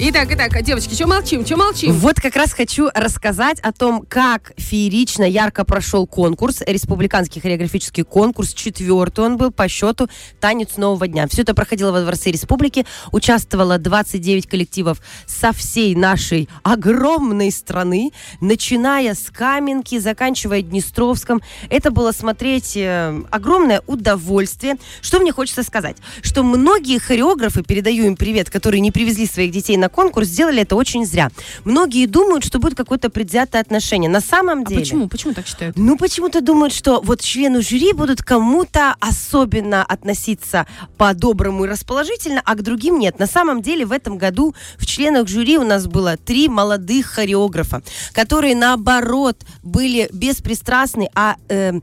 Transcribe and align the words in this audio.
Итак, 0.00 0.26
итак, 0.32 0.60
девочки, 0.64 0.92
что 0.92 1.06
молчим, 1.06 1.46
что 1.46 1.56
молчим? 1.56 1.92
Вот 1.92 2.16
как 2.16 2.34
раз 2.34 2.52
хочу 2.52 2.88
рассказать 2.96 3.60
о 3.60 3.70
том, 3.70 4.04
как 4.08 4.52
феерично, 4.56 5.22
ярко 5.22 5.64
прошел 5.64 6.04
конкурс, 6.08 6.62
республиканский 6.66 7.40
хореографический 7.40 8.02
конкурс, 8.02 8.54
четвертый 8.54 9.24
он 9.24 9.36
был 9.36 9.52
по 9.52 9.68
счету 9.68 10.08
«Танец 10.40 10.78
нового 10.78 11.06
дня». 11.06 11.28
Все 11.28 11.42
это 11.42 11.54
проходило 11.54 11.92
во 11.92 12.00
Дворце 12.00 12.32
Республики, 12.32 12.84
участвовало 13.12 13.78
29 13.78 14.48
коллективов 14.48 15.00
со 15.26 15.52
всей 15.52 15.94
нашей 15.94 16.48
огромной 16.64 17.52
страны, 17.52 18.10
начиная 18.40 19.14
с 19.14 19.30
Каменки, 19.30 20.00
заканчивая 20.00 20.62
Днестровском. 20.62 21.40
Это 21.70 21.92
было 21.92 22.10
смотреть 22.10 22.76
э, 22.76 23.22
огромное 23.30 23.80
удовольствие. 23.86 24.74
Что 25.02 25.20
мне 25.20 25.30
хочется 25.30 25.62
сказать? 25.62 25.98
Что 26.20 26.42
многие 26.42 26.98
хореографы, 26.98 27.62
передаю 27.62 28.06
им 28.06 28.16
привет, 28.16 28.50
которые 28.50 28.80
не 28.80 28.90
привезли 28.90 29.28
своих 29.28 29.52
детей 29.52 29.76
на 29.84 29.88
конкурс, 29.90 30.28
сделали 30.28 30.62
это 30.62 30.76
очень 30.76 31.04
зря. 31.04 31.30
Многие 31.64 32.06
думают, 32.06 32.44
что 32.44 32.58
будет 32.58 32.74
какое-то 32.74 33.10
предвзятое 33.10 33.60
отношение. 33.60 34.10
На 34.10 34.20
самом 34.20 34.62
А 34.62 34.64
деле... 34.64 34.80
почему? 34.80 35.08
Почему 35.08 35.34
так 35.34 35.46
считают? 35.46 35.76
Ну, 35.76 35.98
почему-то 35.98 36.40
думают, 36.40 36.72
что 36.72 37.00
вот 37.02 37.20
члены 37.20 37.60
жюри 37.60 37.92
будут 37.92 38.22
кому-то 38.22 38.94
особенно 39.00 39.84
относиться 39.84 40.66
по-доброму 40.96 41.64
и 41.64 41.68
расположительно, 41.68 42.40
а 42.44 42.54
к 42.54 42.62
другим 42.62 42.98
нет. 42.98 43.18
На 43.18 43.26
самом 43.26 43.60
деле 43.60 43.84
в 43.84 43.92
этом 43.92 44.16
году 44.16 44.54
в 44.78 44.86
членах 44.86 45.28
жюри 45.28 45.58
у 45.58 45.64
нас 45.64 45.86
было 45.86 46.16
три 46.16 46.48
молодых 46.48 47.06
хореографа, 47.06 47.82
которые, 48.12 48.54
наоборот, 48.56 49.36
были 49.62 50.08
беспристрастны, 50.12 51.10
а... 51.14 51.36
э, 51.48 51.80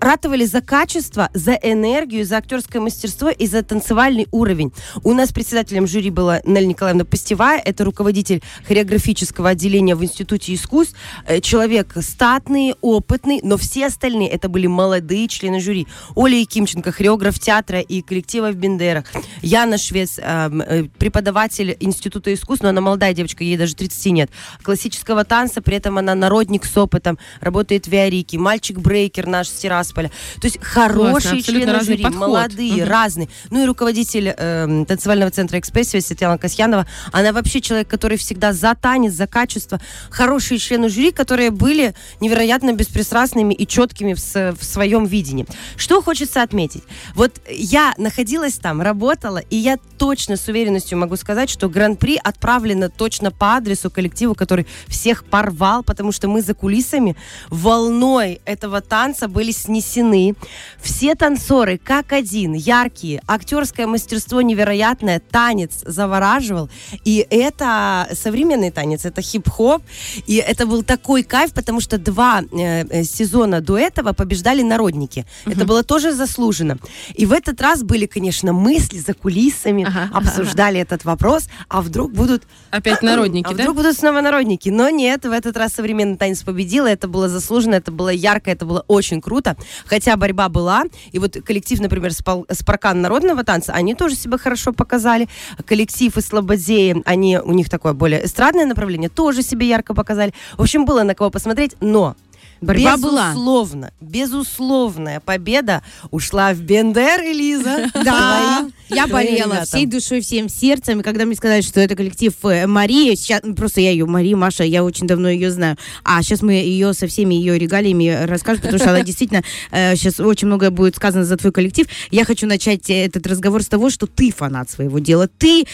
ратовали 0.00 0.44
за 0.44 0.60
качество, 0.60 1.30
за 1.34 1.52
энергию, 1.52 2.24
за 2.24 2.38
актерское 2.38 2.80
мастерство 2.80 3.28
и 3.28 3.46
за 3.46 3.62
танцевальный 3.62 4.26
уровень. 4.30 4.72
У 5.02 5.12
нас 5.12 5.32
председателем 5.32 5.86
жюри 5.86 6.10
была 6.10 6.40
Нелли 6.44 6.66
Николаевна 6.66 7.04
Пастевая, 7.04 7.60
это 7.64 7.84
руководитель 7.84 8.42
хореографического 8.66 9.50
отделения 9.50 9.94
в 9.94 10.04
Институте 10.04 10.54
искусств, 10.54 10.96
Э, 11.26 11.40
человек 11.40 11.94
статный, 12.00 12.74
опытный, 12.80 13.40
но 13.42 13.56
все 13.56 13.86
остальные 13.86 14.28
это 14.28 14.48
были 14.48 14.66
молодые 14.66 15.28
члены 15.28 15.60
жюри. 15.60 15.86
Оля 16.14 16.36
Якимченко, 16.38 16.92
хореограф 16.92 17.38
театра 17.38 17.80
и 17.80 18.02
коллектива 18.02 18.50
в 18.50 18.56
Бендерах, 18.56 19.04
Яна 19.40 19.78
Швец, 19.78 20.18
эм, 20.18 20.60
э, 20.60 20.84
преподаватель 20.98 21.76
Института 21.80 22.32
искусств, 22.32 22.62
но 22.62 22.70
она 22.70 22.80
молодая 22.80 23.14
девочка, 23.14 23.44
ей 23.44 23.56
даже 23.56 23.74
30 23.74 24.12
нет, 24.12 24.30
классического 24.62 25.24
танца, 25.24 25.62
при 25.62 25.76
этом 25.76 25.98
она 25.98 26.14
народник 26.14 26.64
с 26.64 26.76
опытом, 26.76 27.18
работает 27.40 27.86
в 27.86 27.88
Виарике, 27.88 28.38
мальчик-брейкер 28.38 29.26
наш 29.26 29.48
Тирасполя. 29.62 30.10
То 30.40 30.46
есть 30.46 30.58
хорошие 30.62 31.38
абсолютно 31.38 31.42
члены 31.52 31.84
жюри, 31.84 32.02
подход. 32.02 32.20
молодые, 32.28 32.82
Мгм. 32.82 32.90
разные. 32.90 33.28
Ну 33.50 33.62
и 33.62 33.66
руководитель 33.66 34.34
эм, 34.36 34.84
танцевального 34.86 35.30
центра 35.30 35.58
«Экспрессия» 35.58 36.00
Светлана 36.00 36.38
Касьянова, 36.38 36.86
она 37.12 37.32
вообще 37.32 37.60
человек, 37.60 37.88
который 37.88 38.16
всегда 38.18 38.52
за 38.52 38.74
танец, 38.74 39.12
за 39.12 39.26
качество. 39.26 39.80
Хорошие 40.10 40.58
члены 40.58 40.88
жюри, 40.88 41.12
которые 41.12 41.50
были 41.50 41.94
невероятно 42.20 42.72
беспристрастными 42.72 43.54
и 43.54 43.66
четкими 43.66 44.14
в, 44.14 44.20
в 44.58 44.64
своем 44.64 45.04
видении. 45.06 45.46
Что 45.76 46.02
хочется 46.02 46.42
отметить? 46.42 46.82
Вот 47.14 47.40
я 47.48 47.94
находилась 47.98 48.54
там, 48.54 48.82
работала, 48.82 49.38
и 49.38 49.56
я 49.56 49.78
точно 49.98 50.36
с 50.36 50.48
уверенностью 50.48 50.98
могу 50.98 51.16
сказать, 51.16 51.48
что 51.50 51.68
гран-при 51.68 52.16
отправлено 52.22 52.88
точно 52.88 53.30
по 53.30 53.54
адресу 53.56 53.90
коллективу, 53.90 54.34
который 54.34 54.66
всех 54.88 55.24
порвал, 55.24 55.82
потому 55.84 56.10
что 56.12 56.26
мы 56.28 56.42
за 56.42 56.54
кулисами 56.54 57.16
волной 57.50 58.40
этого 58.44 58.80
танца 58.80 59.28
были 59.28 59.51
снесены. 59.52 60.34
Все 60.80 61.14
танцоры, 61.14 61.78
как 61.78 62.12
один, 62.12 62.54
яркие, 62.54 63.22
актерское 63.26 63.86
мастерство 63.86 64.42
невероятное, 64.42 65.20
танец 65.20 65.82
завораживал. 65.86 66.70
И 67.04 67.26
это 67.30 68.08
современный 68.12 68.70
танец, 68.70 69.04
это 69.04 69.22
хип-хоп. 69.22 69.82
И 70.26 70.36
это 70.36 70.66
был 70.66 70.82
такой 70.82 71.22
кайф, 71.22 71.52
потому 71.52 71.80
что 71.80 71.98
два 71.98 72.42
э, 72.42 72.84
э, 72.88 73.04
сезона 73.04 73.60
до 73.60 73.78
этого 73.78 74.12
побеждали 74.12 74.62
народники. 74.62 75.26
Это 75.46 75.64
было 75.64 75.82
тоже 75.82 76.12
заслуженно. 76.12 76.78
И 77.14 77.26
в 77.26 77.32
этот 77.32 77.60
раз 77.60 77.82
были, 77.82 78.06
конечно, 78.06 78.52
мысли 78.52 78.98
за 78.98 79.14
кулисами, 79.14 79.84
Ага, 79.84 80.10
обсуждали 80.12 80.80
этот 80.80 81.04
вопрос, 81.04 81.48
а 81.68 81.80
вдруг 81.80 82.12
будут 82.12 82.44
Опять 82.70 83.02
народники, 83.02 83.46
а 83.46 83.54
да? 83.54 83.62
вдруг 83.62 83.76
будут 83.76 83.96
снова 83.96 84.20
народники? 84.20 84.68
Но 84.68 84.88
нет, 84.90 85.24
в 85.24 85.30
этот 85.30 85.56
раз 85.56 85.72
современный 85.74 86.16
танец 86.16 86.42
победил, 86.42 86.86
это 86.86 87.08
было 87.08 87.28
заслуженно, 87.28 87.76
это 87.76 87.92
было 87.92 88.08
ярко, 88.08 88.50
это 88.50 88.64
было 88.64 88.84
очень 88.88 89.20
круто. 89.20 89.41
Хотя 89.86 90.16
борьба 90.16 90.48
была, 90.48 90.84
и 91.12 91.18
вот 91.18 91.36
коллектив, 91.44 91.80
например, 91.80 92.12
Спаркан 92.12 93.00
народного 93.00 93.44
танца, 93.44 93.72
они 93.72 93.94
тоже 93.94 94.14
себя 94.16 94.38
хорошо 94.38 94.72
показали. 94.72 95.28
Коллектив 95.66 96.16
из 96.16 96.26
Слободеи, 96.26 97.02
они, 97.04 97.38
у 97.38 97.52
них 97.52 97.68
такое 97.68 97.92
более 97.92 98.24
эстрадное 98.24 98.66
направление, 98.66 99.08
тоже 99.08 99.42
себе 99.42 99.68
ярко 99.68 99.94
показали. 99.94 100.32
В 100.56 100.62
общем, 100.62 100.84
было 100.84 101.02
на 101.02 101.14
кого 101.14 101.30
посмотреть, 101.30 101.76
но 101.80 102.16
Борьба 102.62 102.96
была. 102.96 103.28
безусловно, 103.28 103.92
безусловная 104.00 105.20
победа 105.20 105.82
ушла 106.10 106.52
в 106.54 106.60
Бендер, 106.60 107.20
Элиза. 107.20 107.90
Да, 108.02 108.68
я 108.88 109.06
болела 109.06 109.62
всей 109.64 109.86
душой, 109.86 110.20
всем 110.20 110.48
сердцем. 110.48 111.00
И 111.00 111.02
когда 111.02 111.24
мне 111.24 111.36
сказали, 111.36 111.60
что 111.60 111.80
это 111.80 111.94
коллектив 111.94 112.32
э, 112.44 112.66
Марии, 112.66 113.14
сейчас, 113.14 113.40
ну, 113.44 113.54
просто 113.54 113.80
я 113.80 113.90
ее, 113.90 114.06
Мария, 114.06 114.36
Маша, 114.36 114.64
я 114.64 114.82
очень 114.82 115.06
давно 115.06 115.28
ее 115.28 115.50
знаю. 115.50 115.76
А 116.04 116.22
сейчас 116.22 116.42
мы 116.42 116.54
ее 116.54 116.94
со 116.94 117.06
всеми 117.06 117.34
ее 117.34 117.58
регалиями 117.58 118.24
расскажем, 118.24 118.62
потому 118.62 118.78
что 118.78 118.90
она 118.90 119.02
действительно 119.02 119.42
сейчас 119.70 120.20
очень 120.20 120.46
многое 120.46 120.70
будет 120.70 120.96
сказано 120.96 121.24
за 121.24 121.36
твой 121.36 121.52
коллектив. 121.52 121.86
Я 122.10 122.24
хочу 122.24 122.46
начать 122.46 122.88
э, 122.90 123.04
этот 123.06 123.26
разговор 123.26 123.62
с 123.62 123.66
того, 123.66 123.90
что 123.90 124.06
ты 124.06 124.30
фанат 124.30 124.70
своего 124.70 124.98
дела. 124.98 125.28
Ты 125.28 125.64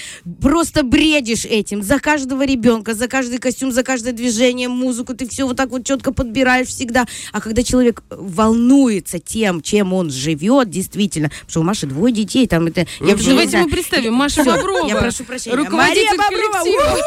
просто 0.40 0.82
бредишь 0.82 1.44
этим. 1.44 1.82
За 1.82 1.98
каждого 1.98 2.44
ребенка, 2.44 2.94
за 2.94 3.08
каждый 3.08 3.38
костюм, 3.38 3.72
за 3.72 3.82
каждое 3.82 4.12
движение, 4.12 4.68
музыку. 4.68 5.14
Ты 5.14 5.28
все 5.28 5.46
вот 5.46 5.56
так 5.56 5.70
вот 5.70 5.84
четко 5.84 6.12
подбираешь 6.12 6.68
всегда. 6.78 7.06
А 7.32 7.40
когда 7.40 7.62
человек 7.62 8.02
волнуется 8.10 9.18
тем, 9.18 9.60
чем 9.62 9.92
он 9.92 10.10
живет, 10.10 10.70
действительно, 10.70 11.28
потому 11.28 11.50
что 11.50 11.60
у 11.60 11.62
Маши 11.64 11.86
двое 11.86 12.14
детей, 12.14 12.46
там 12.46 12.66
это... 12.66 12.86
Я 13.00 13.14
уже 13.14 13.30
Давайте 13.30 13.58
мы 13.58 13.68
представим. 13.70 14.14
Маша 14.14 14.42
Всё, 14.42 14.56
Боброва. 14.56 14.88
Я 14.88 14.96
прошу 14.96 15.24
прощения. 15.24 15.56
Руководитель 15.56 16.16
Мария 16.16 16.50
Боброва. 16.50 16.98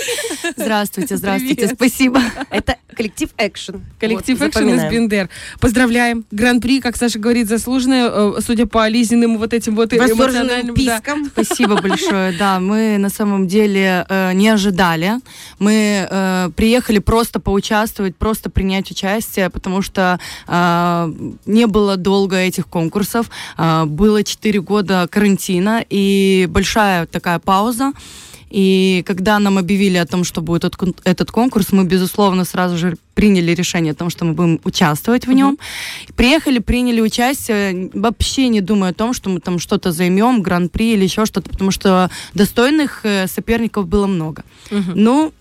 Здравствуйте, 0.56 1.16
здравствуйте, 1.16 1.56
Привет. 1.56 1.74
спасибо. 1.74 2.22
Это 2.50 2.76
коллектив 2.94 3.30
экшен. 3.36 3.84
Коллектив 3.98 4.38
Вот, 4.38 4.48
«Экшен» 4.48 4.74
из. 4.74 4.90
Бендер. 4.90 5.28
Поздравляем. 5.60 6.24
Гран-при, 6.30 6.80
как 6.80 6.96
Саша 6.96 7.18
говорит, 7.18 7.48
заслуженное, 7.48 8.10
э, 8.10 8.40
судя 8.40 8.66
по 8.66 8.88
Лизиным 8.88 9.38
вот 9.38 9.52
этим 9.52 9.76
вот 9.76 9.92
эмоциональным... 9.92 10.74
да. 10.74 11.00
писком. 11.00 11.26
Спасибо 11.32 11.80
большое. 11.80 12.32
Да, 12.32 12.60
мы 12.60 12.98
на 12.98 13.10
самом 13.10 13.46
деле 13.46 14.06
э, 14.08 14.32
не 14.32 14.48
ожидали. 14.48 15.14
Мы 15.58 16.06
э, 16.10 16.50
приехали 16.56 16.98
просто 16.98 17.40
поучаствовать, 17.40 18.16
просто 18.16 18.29
принять 18.38 18.90
участие, 18.90 19.50
потому 19.50 19.82
что 19.82 20.20
э, 20.46 21.12
не 21.46 21.66
было 21.66 21.96
долго 21.96 22.36
этих 22.36 22.68
конкурсов. 22.68 23.30
Э, 23.58 23.84
было 23.86 24.22
4 24.22 24.60
года 24.60 25.08
карантина 25.10 25.84
и 25.90 26.46
большая 26.50 27.06
такая 27.06 27.38
пауза. 27.38 27.92
И 28.50 29.04
когда 29.06 29.38
нам 29.38 29.58
объявили 29.58 29.96
о 29.96 30.06
том, 30.06 30.24
что 30.24 30.40
будет 30.40 30.64
этот 30.64 30.76
кон- 30.76 30.94
этот 31.04 31.30
конкурс, 31.30 31.70
мы, 31.70 31.84
безусловно, 31.84 32.44
сразу 32.44 32.76
же 32.76 32.96
приняли 33.14 33.52
решение 33.52 33.92
о 33.92 33.94
том, 33.94 34.10
что 34.10 34.24
мы 34.24 34.32
будем 34.32 34.60
участвовать 34.64 35.26
в 35.28 35.32
нем. 35.32 35.56
Приехали, 36.16 36.58
приняли 36.58 37.00
участие, 37.00 37.90
вообще 37.94 38.48
не 38.48 38.60
думая 38.60 38.90
о 38.90 38.94
том, 38.94 39.14
что 39.14 39.30
мы 39.30 39.38
там 39.38 39.60
что-то 39.60 39.92
займем, 39.92 40.42
гран-при 40.42 40.94
или 40.94 41.04
еще 41.04 41.26
что-то, 41.26 41.48
потому 41.48 41.70
что 41.70 42.10
достойных 42.34 43.00
э, 43.04 43.28
соперников 43.28 43.86
было 43.86 44.08
много. 44.08 44.42
Мгм. 44.70 44.92
Ну, 44.96 45.32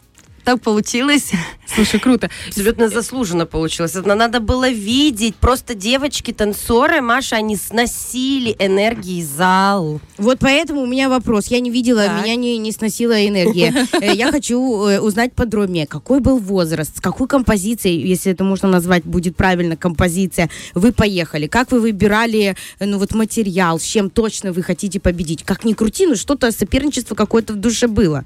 так 0.44 0.61
получилось. 0.61 1.31
Слушай, 1.74 2.00
круто. 2.00 2.30
Абсолютно 2.47 2.90
заслуженно 2.90 3.46
получилось. 3.46 3.96
Это 3.96 4.16
надо 4.16 4.40
было 4.40 4.69
видеть. 4.69 5.35
Просто 5.35 5.75
девочки-танцоры, 5.75 7.02
Маша, 7.02 7.38
они 7.38 7.56
сносили 7.56 8.56
энергии 8.59 9.22
зал. 9.24 10.00
Вот 10.18 10.40
поэтому 10.40 10.81
у 10.81 10.85
меня 10.85 11.09
вопрос. 11.09 11.47
Я 11.47 11.59
не 11.59 11.69
видела, 11.72 12.06
Так. 12.06 12.24
меня 12.24 12.35
не, 12.35 12.58
не 12.58 12.72
сносила 12.72 13.25
энергия. 13.28 13.88
Э, 14.02 14.14
Я 14.14 14.32
хочу 14.32 14.85
э, 14.88 14.99
узнать 14.99 15.34
подробнее, 15.34 15.85
какой 15.88 16.20
был 16.20 16.38
возраст, 16.40 16.97
с 16.97 17.02
какой 17.02 17.28
композицией, 17.28 18.02
если 18.08 18.32
это 18.32 18.43
можно 18.43 18.70
назвать, 18.70 19.03
будет 19.03 19.35
правильно 19.35 19.76
композиция, 19.76 20.49
вы 20.73 20.91
поехали? 20.91 21.47
Как 21.47 21.72
вы 21.72 21.79
выбирали 21.82 22.55
э, 22.79 22.85
ну, 22.85 22.97
вот 22.97 23.14
материал, 23.14 23.79
с 23.79 23.84
чем 23.84 24.09
точно 24.09 24.52
вы 24.53 24.64
хотите 24.64 24.99
победить? 24.99 25.43
Как 25.43 25.66
ни 25.66 25.73
крути, 25.73 26.05
но 26.08 26.16
что-то 26.16 26.52
соперничество 26.52 27.16
какое-то 27.16 27.53
в 27.53 27.55
душе 27.58 27.88
было. 27.88 28.26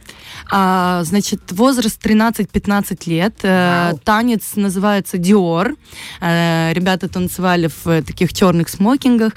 А, 0.52 1.04
значит, 1.04 1.40
возраст 1.52 2.00
13-15 2.06 3.10
лет. 3.10 3.33
Э, 3.42 3.90
Вау. 3.92 4.00
Танец 4.04 4.56
называется 4.56 5.18
Диор. 5.18 5.76
Э, 6.22 6.72
Ребята 6.74 7.10
танцевали 7.10 7.68
в 7.68 7.88
э, 7.88 8.02
таких 8.02 8.34
черных 8.34 8.70
смокингах. 8.70 9.34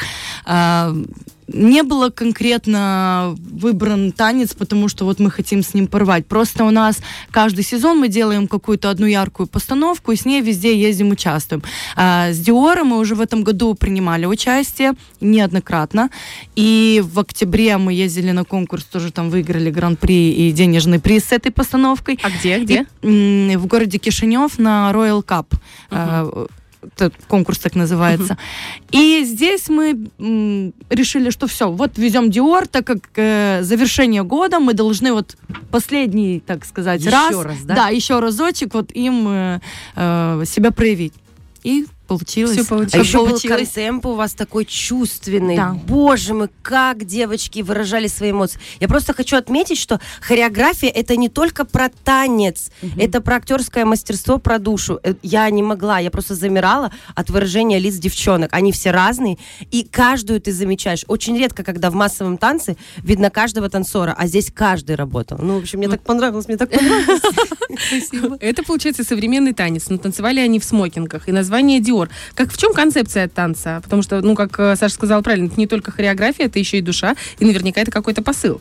Не 1.49 1.83
было 1.83 2.11
конкретно 2.11 3.37
выбран 3.39 4.11
танец, 4.11 4.55
потому 4.55 4.89
что 4.89 5.05
вот 5.05 5.21
мы 5.21 5.31
хотим 5.31 5.63
с 5.63 5.75
ним 5.75 5.87
порвать. 5.87 6.27
Просто 6.27 6.65
у 6.65 6.71
нас 6.71 6.99
каждый 7.31 7.63
сезон 7.63 7.99
мы 7.99 8.09
делаем 8.09 8.49
какую-то 8.49 8.91
одну 8.91 9.07
яркую 9.07 9.47
постановку 9.47 10.13
и 10.13 10.17
с 10.17 10.25
ней 10.25 10.41
везде 10.41 10.77
ездим, 10.77 11.11
участвуем. 11.11 11.63
А, 11.95 12.33
с 12.33 12.39
Диором 12.39 12.89
мы 12.89 12.99
уже 12.99 13.15
в 13.15 13.21
этом 13.21 13.45
году 13.45 13.75
принимали 13.75 14.27
участие 14.27 14.95
неоднократно. 15.21 16.11
И 16.57 17.03
в 17.05 17.21
октябре 17.21 17.77
мы 17.77 17.93
ездили 17.93 18.33
на 18.33 18.45
конкурс, 18.45 18.85
тоже 18.85 19.13
там 19.13 19.31
выиграли 19.31 19.71
гран-при 19.71 20.33
и 20.33 20.53
денежный 20.53 20.99
приз 20.99 21.27
с 21.27 21.33
этой 21.33 21.53
постановкой. 21.53 22.19
А 22.23 22.31
где, 22.31 22.59
где? 22.59 22.87
И, 23.03 23.57
в 23.57 23.67
городе 23.67 23.99
Кишинев 23.99 24.59
на 24.59 24.91
Royal 24.93 25.25
Cup. 25.25 25.47
А, 25.91 26.47
этот 26.95 27.15
конкурс 27.29 27.59
так 27.59 27.75
называется. 27.75 28.37
И 28.91 29.25
здесь 29.25 29.69
мы 29.69 30.09
м, 30.19 30.73
решили, 30.91 31.31
что 31.31 31.47
все, 31.47 31.71
вот 31.71 31.99
везем 31.99 32.31
Диор, 32.31 32.67
так 32.67 32.87
как 32.87 33.01
э, 33.17 33.61
завершение 33.63 34.23
года 34.23 34.61
мы 34.61 34.75
должны 34.75 35.13
вот 35.13 35.37
последний, 35.71 36.41
так 36.41 36.65
сказать, 36.65 37.01
Еще 37.01 37.11
раз, 37.11 37.45
раз, 37.45 37.57
да? 37.65 37.89
еще 37.89 38.19
разочек 38.21 38.75
вот 38.75 38.91
им 38.93 39.27
э, 39.29 39.61
э, 39.97 40.43
себя 40.47 40.71
проявить. 40.71 41.13
И 41.63 41.87
получилось. 42.07 42.53
Всё 42.57 42.63
А 42.63 42.67
получилось. 42.69 43.07
еще 43.07 43.19
был 43.19 43.27
получилось. 43.29 43.69
контемп 43.73 44.07
у 44.07 44.15
вас 44.15 44.35
такой 44.35 44.65
чувственный. 44.65 45.57
Да. 45.57 45.73
Боже 45.87 46.35
мой, 46.35 46.49
как 46.63 47.05
девочки 47.05 47.61
выражали 47.63 48.07
свои 48.09 48.31
эмоции. 48.31 48.59
Я 48.81 48.89
просто 48.89 49.13
хочу 49.15 49.37
отметить, 49.37 49.79
что 49.79 50.01
хореография 50.21 50.91
это 50.91 51.17
не 51.17 51.29
только 51.29 51.65
про 51.65 51.89
танец, 52.05 52.71
это 52.97 53.21
про 53.21 53.37
актерское 53.37 53.85
мастерство, 53.85 54.39
про 54.39 54.59
душу. 54.59 54.99
Э, 55.03 55.15
Я 55.23 55.49
не 55.51 55.63
могла, 55.63 55.99
я 55.99 56.11
просто 56.11 56.35
замирала 56.35 56.93
от 57.15 57.31
выражения 57.31 57.79
лиц 57.79 57.95
девчонок. 57.97 58.53
Они 58.53 58.73
все 58.73 58.91
разные, 58.91 59.39
и 59.71 59.83
каждую 59.85 60.41
ты 60.41 60.53
замечаешь. 60.53 61.05
Очень 61.09 61.37
редко, 61.39 61.63
когда 61.65 61.91
в 61.91 61.95
массовом 61.95 62.39
танце 62.39 62.77
видно 62.99 63.31
каждого 63.31 63.69
танцора, 63.69 64.15
а 64.17 64.27
здесь 64.27 64.51
каждый 64.55 64.97
работал. 64.97 65.39
Ну, 65.41 65.57
в 65.57 65.63
общем, 65.63 65.79
мне 65.79 65.89
так 65.89 66.03
понравилось, 66.03 66.49
мне 66.49 66.57
так 66.57 66.71
понравилось. 66.71 67.23
Спасибо. 67.89 68.37
Это, 68.41 68.63
получается, 68.63 69.05
современный 69.05 69.53
танец, 69.53 69.89
но 69.89 69.99
танцевали 69.99 70.41
они 70.41 70.59
в 70.59 70.65
смокингах. 70.65 71.29
И 71.29 71.33
название 71.33 71.81
Диор. 71.81 71.96
Как 72.35 72.53
в 72.53 72.59
чем 72.59 72.73
концепция 72.73 73.29
танца? 73.29 73.81
Потому 73.83 74.03
что, 74.03 74.21
ну, 74.21 74.35
как 74.35 74.59
э, 74.59 74.77
Саша 74.77 74.95
сказала 74.95 75.23
правильно, 75.23 75.47
это 75.47 75.59
не 75.59 75.67
только 75.67 75.91
хореография, 75.91 76.47
это 76.47 76.59
еще 76.59 76.79
и 76.79 76.83
душа, 76.83 77.17
и 77.39 77.45
наверняка 77.45 77.81
это 77.81 77.91
какой-то 77.91 78.23
посыл. 78.23 78.61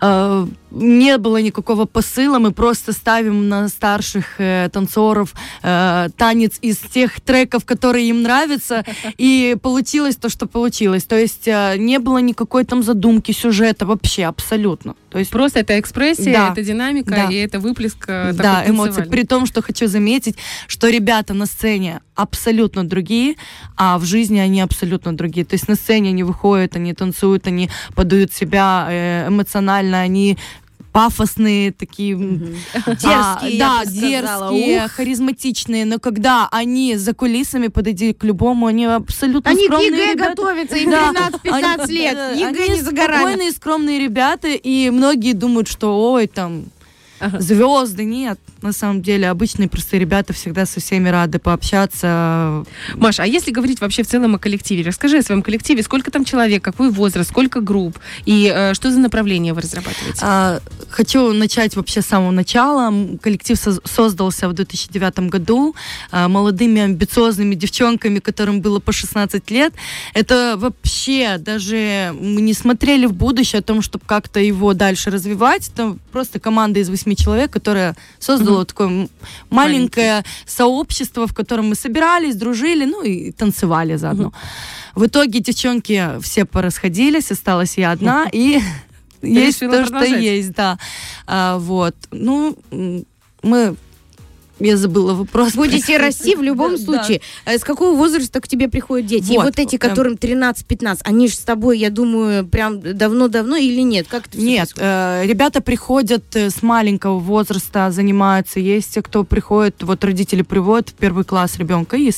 Э, 0.00 0.46
не 0.74 1.18
было 1.18 1.36
никакого 1.40 1.84
посыла, 1.84 2.38
мы 2.38 2.50
просто 2.50 2.92
ставим 2.92 3.48
на 3.48 3.68
старших 3.68 4.40
э, 4.40 4.68
танцоров 4.72 5.34
э, 5.62 6.08
танец 6.16 6.58
из 6.62 6.78
тех 6.78 7.20
треков, 7.20 7.64
которые 7.64 8.08
им 8.08 8.22
нравятся, 8.22 8.84
и 9.18 9.56
получилось 9.62 10.16
то, 10.16 10.28
что 10.28 10.46
получилось. 10.46 11.04
То 11.04 11.16
есть 11.16 11.46
э, 11.46 11.76
не 11.78 11.98
было 11.98 12.18
никакой 12.18 12.64
там 12.64 12.82
задумки, 12.82 13.32
сюжета 13.32 13.86
вообще 13.86 14.24
абсолютно. 14.24 14.94
То 15.10 15.18
есть 15.20 15.30
Просто 15.30 15.60
это 15.60 15.78
экспрессия, 15.78 16.32
Да. 16.32 16.48
это 16.52 16.62
динамика, 16.62 17.10
Да. 17.10 17.24
и 17.30 17.36
это 17.36 17.60
выплеск 17.60 18.04
э, 18.08 18.32
да, 18.32 18.64
танцевальный. 18.64 19.10
При 19.10 19.22
том, 19.24 19.46
что 19.46 19.62
хочу 19.62 19.86
заметить, 19.86 20.36
что 20.66 20.88
ребята 20.88 21.34
на 21.34 21.46
сцене 21.46 22.00
абсолютно 22.16 22.84
другие, 22.84 23.36
а 23.76 23.98
в 23.98 24.04
жизни 24.04 24.38
они 24.38 24.60
абсолютно 24.60 25.16
другие. 25.16 25.44
То 25.44 25.54
есть 25.54 25.68
на 25.68 25.76
сцене 25.76 26.10
они 26.10 26.24
выходят, 26.24 26.76
они 26.76 26.94
танцуют, 26.94 27.46
они 27.46 27.70
подают 27.94 28.32
себя 28.32 28.86
э, 28.90 29.30
эмоционально, 29.84 30.00
они 30.00 30.36
пафосные 30.92 31.72
такие, 31.72 32.14
м, 32.14 32.54
а, 32.86 32.90
Дерзкие, 32.94 33.58
да, 33.58 33.84
дерзкие, 33.84 34.84
Ух. 34.84 34.92
харизматичные, 34.92 35.84
но 35.86 35.98
когда 35.98 36.48
они 36.52 36.96
за 36.96 37.14
кулисами 37.14 37.66
подойди 37.66 38.12
к 38.12 38.22
любому, 38.22 38.66
они 38.66 38.84
абсолютно 38.86 39.50
Они 39.50 39.64
скромные 39.64 39.88
ЕГЭ 39.90 40.12
ребята. 40.12 40.28
готовятся, 40.30 40.76
им 40.76 40.90
Да. 40.90 41.10
13-15 41.12 41.84
Они- 41.84 41.92
лет. 41.94 42.14
да, 42.14 42.30
ЕГЭ 42.30 42.62
они 42.64 42.68
не 42.76 42.80
за 42.80 42.92
горами. 42.92 43.16
спокойные, 43.22 43.50
скромные 43.50 43.98
ребята, 43.98 44.48
и 44.48 44.90
многие 44.90 45.32
думают, 45.32 45.66
что 45.66 46.12
ой, 46.12 46.28
там 46.28 46.66
Ага. 47.20 47.40
звезды. 47.40 48.04
Нет, 48.04 48.38
на 48.62 48.72
самом 48.72 49.02
деле 49.02 49.28
обычные 49.28 49.68
простые 49.68 50.00
ребята 50.00 50.32
всегда 50.32 50.66
со 50.66 50.80
всеми 50.80 51.08
рады 51.08 51.38
пообщаться. 51.38 52.64
Маша, 52.94 53.22
а 53.22 53.26
если 53.26 53.50
говорить 53.50 53.80
вообще 53.80 54.02
в 54.02 54.06
целом 54.06 54.34
о 54.34 54.38
коллективе, 54.38 54.84
расскажи 54.84 55.18
о 55.18 55.22
своем 55.22 55.42
коллективе, 55.42 55.82
сколько 55.82 56.10
там 56.10 56.24
человек, 56.24 56.62
какой 56.62 56.90
возраст, 56.90 57.30
сколько 57.30 57.60
групп, 57.60 57.98
и 58.24 58.52
э, 58.54 58.74
что 58.74 58.90
за 58.90 58.98
направление 58.98 59.54
вы 59.54 59.60
разрабатываете? 59.60 60.18
А, 60.22 60.60
хочу 60.88 61.32
начать 61.32 61.76
вообще 61.76 62.02
с 62.02 62.06
самого 62.06 62.30
начала. 62.30 62.92
Коллектив 63.20 63.56
соз- 63.56 63.80
создался 63.84 64.48
в 64.48 64.52
2009 64.52 65.30
году 65.30 65.74
а, 66.10 66.28
молодыми 66.28 66.80
амбициозными 66.82 67.54
девчонками, 67.54 68.18
которым 68.18 68.60
было 68.60 68.80
по 68.80 68.92
16 68.92 69.50
лет. 69.50 69.74
Это 70.14 70.54
вообще 70.56 71.38
даже 71.38 72.14
мы 72.18 72.40
не 72.40 72.54
смотрели 72.54 73.06
в 73.06 73.12
будущее 73.12 73.60
о 73.60 73.62
том, 73.62 73.82
чтобы 73.82 74.04
как-то 74.06 74.40
его 74.40 74.74
дальше 74.74 75.10
развивать. 75.10 75.68
Это 75.68 75.96
просто 76.12 76.40
команда 76.40 76.80
из 76.80 76.88
восьми 77.04 77.16
человек, 77.16 77.50
которая 77.50 77.94
создала 78.18 78.64
такое 78.64 78.86
м- 78.88 79.10
маленькое 79.50 80.24
сообщество, 80.46 81.26
в 81.26 81.34
котором 81.34 81.68
мы 81.68 81.74
собирались, 81.74 82.36
дружили, 82.36 82.84
ну 82.84 83.02
и 83.02 83.30
танцевали 83.32 83.96
заодно. 83.96 84.32
В 84.94 85.06
итоге 85.06 85.40
девчонки 85.40 86.20
все 86.20 86.44
порасходились, 86.44 87.30
осталась 87.30 87.78
я 87.78 87.92
одна, 87.92 88.28
и 88.32 88.60
есть 89.22 89.62
решила 89.62 89.78
то, 89.78 89.82
что 89.84 89.92
продолжать. 89.92 90.22
есть, 90.22 90.52
да. 90.52 90.78
А, 91.26 91.58
вот. 91.58 91.94
Ну, 92.10 92.56
мы... 93.42 93.76
Я 94.60 94.76
забыла 94.76 95.14
вопрос. 95.14 95.54
Будете 95.54 95.98
расти 95.98 96.36
в 96.36 96.42
любом 96.42 96.78
случае. 96.78 97.20
Э, 97.44 97.58
С 97.58 97.64
какого 97.64 97.96
возраста 97.96 98.40
к 98.40 98.48
тебе 98.48 98.68
приходят 98.68 99.06
дети? 99.06 99.32
И 99.32 99.36
Вот, 99.36 99.58
эти, 99.58 99.76
которым 99.76 100.14
13-15, 100.14 101.00
они 101.04 101.28
же 101.28 101.34
с 101.34 101.38
тобой, 101.40 101.78
я 101.78 101.90
думаю, 101.90 102.46
прям 102.46 102.80
давно-давно 102.80 103.56
или 103.56 103.80
нет? 103.80 104.06
Как 104.08 104.28
это 104.28 104.38
Нет, 104.38 104.70
э, 104.76 105.22
ребята 105.26 105.60
приходят 105.60 106.24
э, 106.36 106.50
с 106.50 106.62
маленького 106.62 107.18
возраста, 107.18 107.90
занимаются. 107.90 108.60
Есть 108.60 108.94
те, 108.94 109.02
кто 109.02 109.24
приходит, 109.24 109.82
вот 109.82 110.04
родители 110.04 110.42
приводят 110.42 110.90
в 110.90 110.94
первый 110.94 111.24
класс 111.24 111.56
ребенка 111.58 111.96
и 111.96 112.10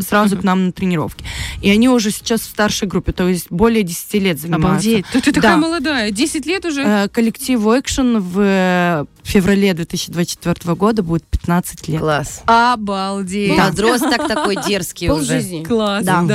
сразу 0.00 0.36
к 0.38 0.42
нам 0.42 0.66
на 0.66 0.72
тренировки. 0.72 1.24
И 1.60 1.70
они 1.70 1.88
уже 1.88 2.10
сейчас 2.10 2.40
в 2.40 2.44
старшей 2.46 2.88
группе, 2.88 3.12
то 3.12 3.28
есть 3.28 3.46
более 3.50 3.82
10 3.82 4.14
лет 4.14 4.40
занимаются. 4.40 4.88
Обалдеть. 4.88 5.06
Ты, 5.12 5.32
такая 5.32 5.52
Да. 5.52 5.56
молодая, 5.58 6.10
10 6.10 6.46
лет 6.46 6.64
уже. 6.64 7.08
Коллективу 7.12 7.72
Action 7.74 8.18
в 8.18 9.06
феврале 9.22 9.72
2024 9.74 10.74
года 10.74 11.02
будет 11.02 11.24
15 11.26 11.81
лет. 11.88 12.00
Класс. 12.00 12.42
Обалдеть. 12.46 13.56
Подросток 13.56 14.28
такой 14.28 14.56
дерзкий 14.56 15.10
уже. 15.10 15.62
Класс. 15.64 16.04
Да. 16.04 16.26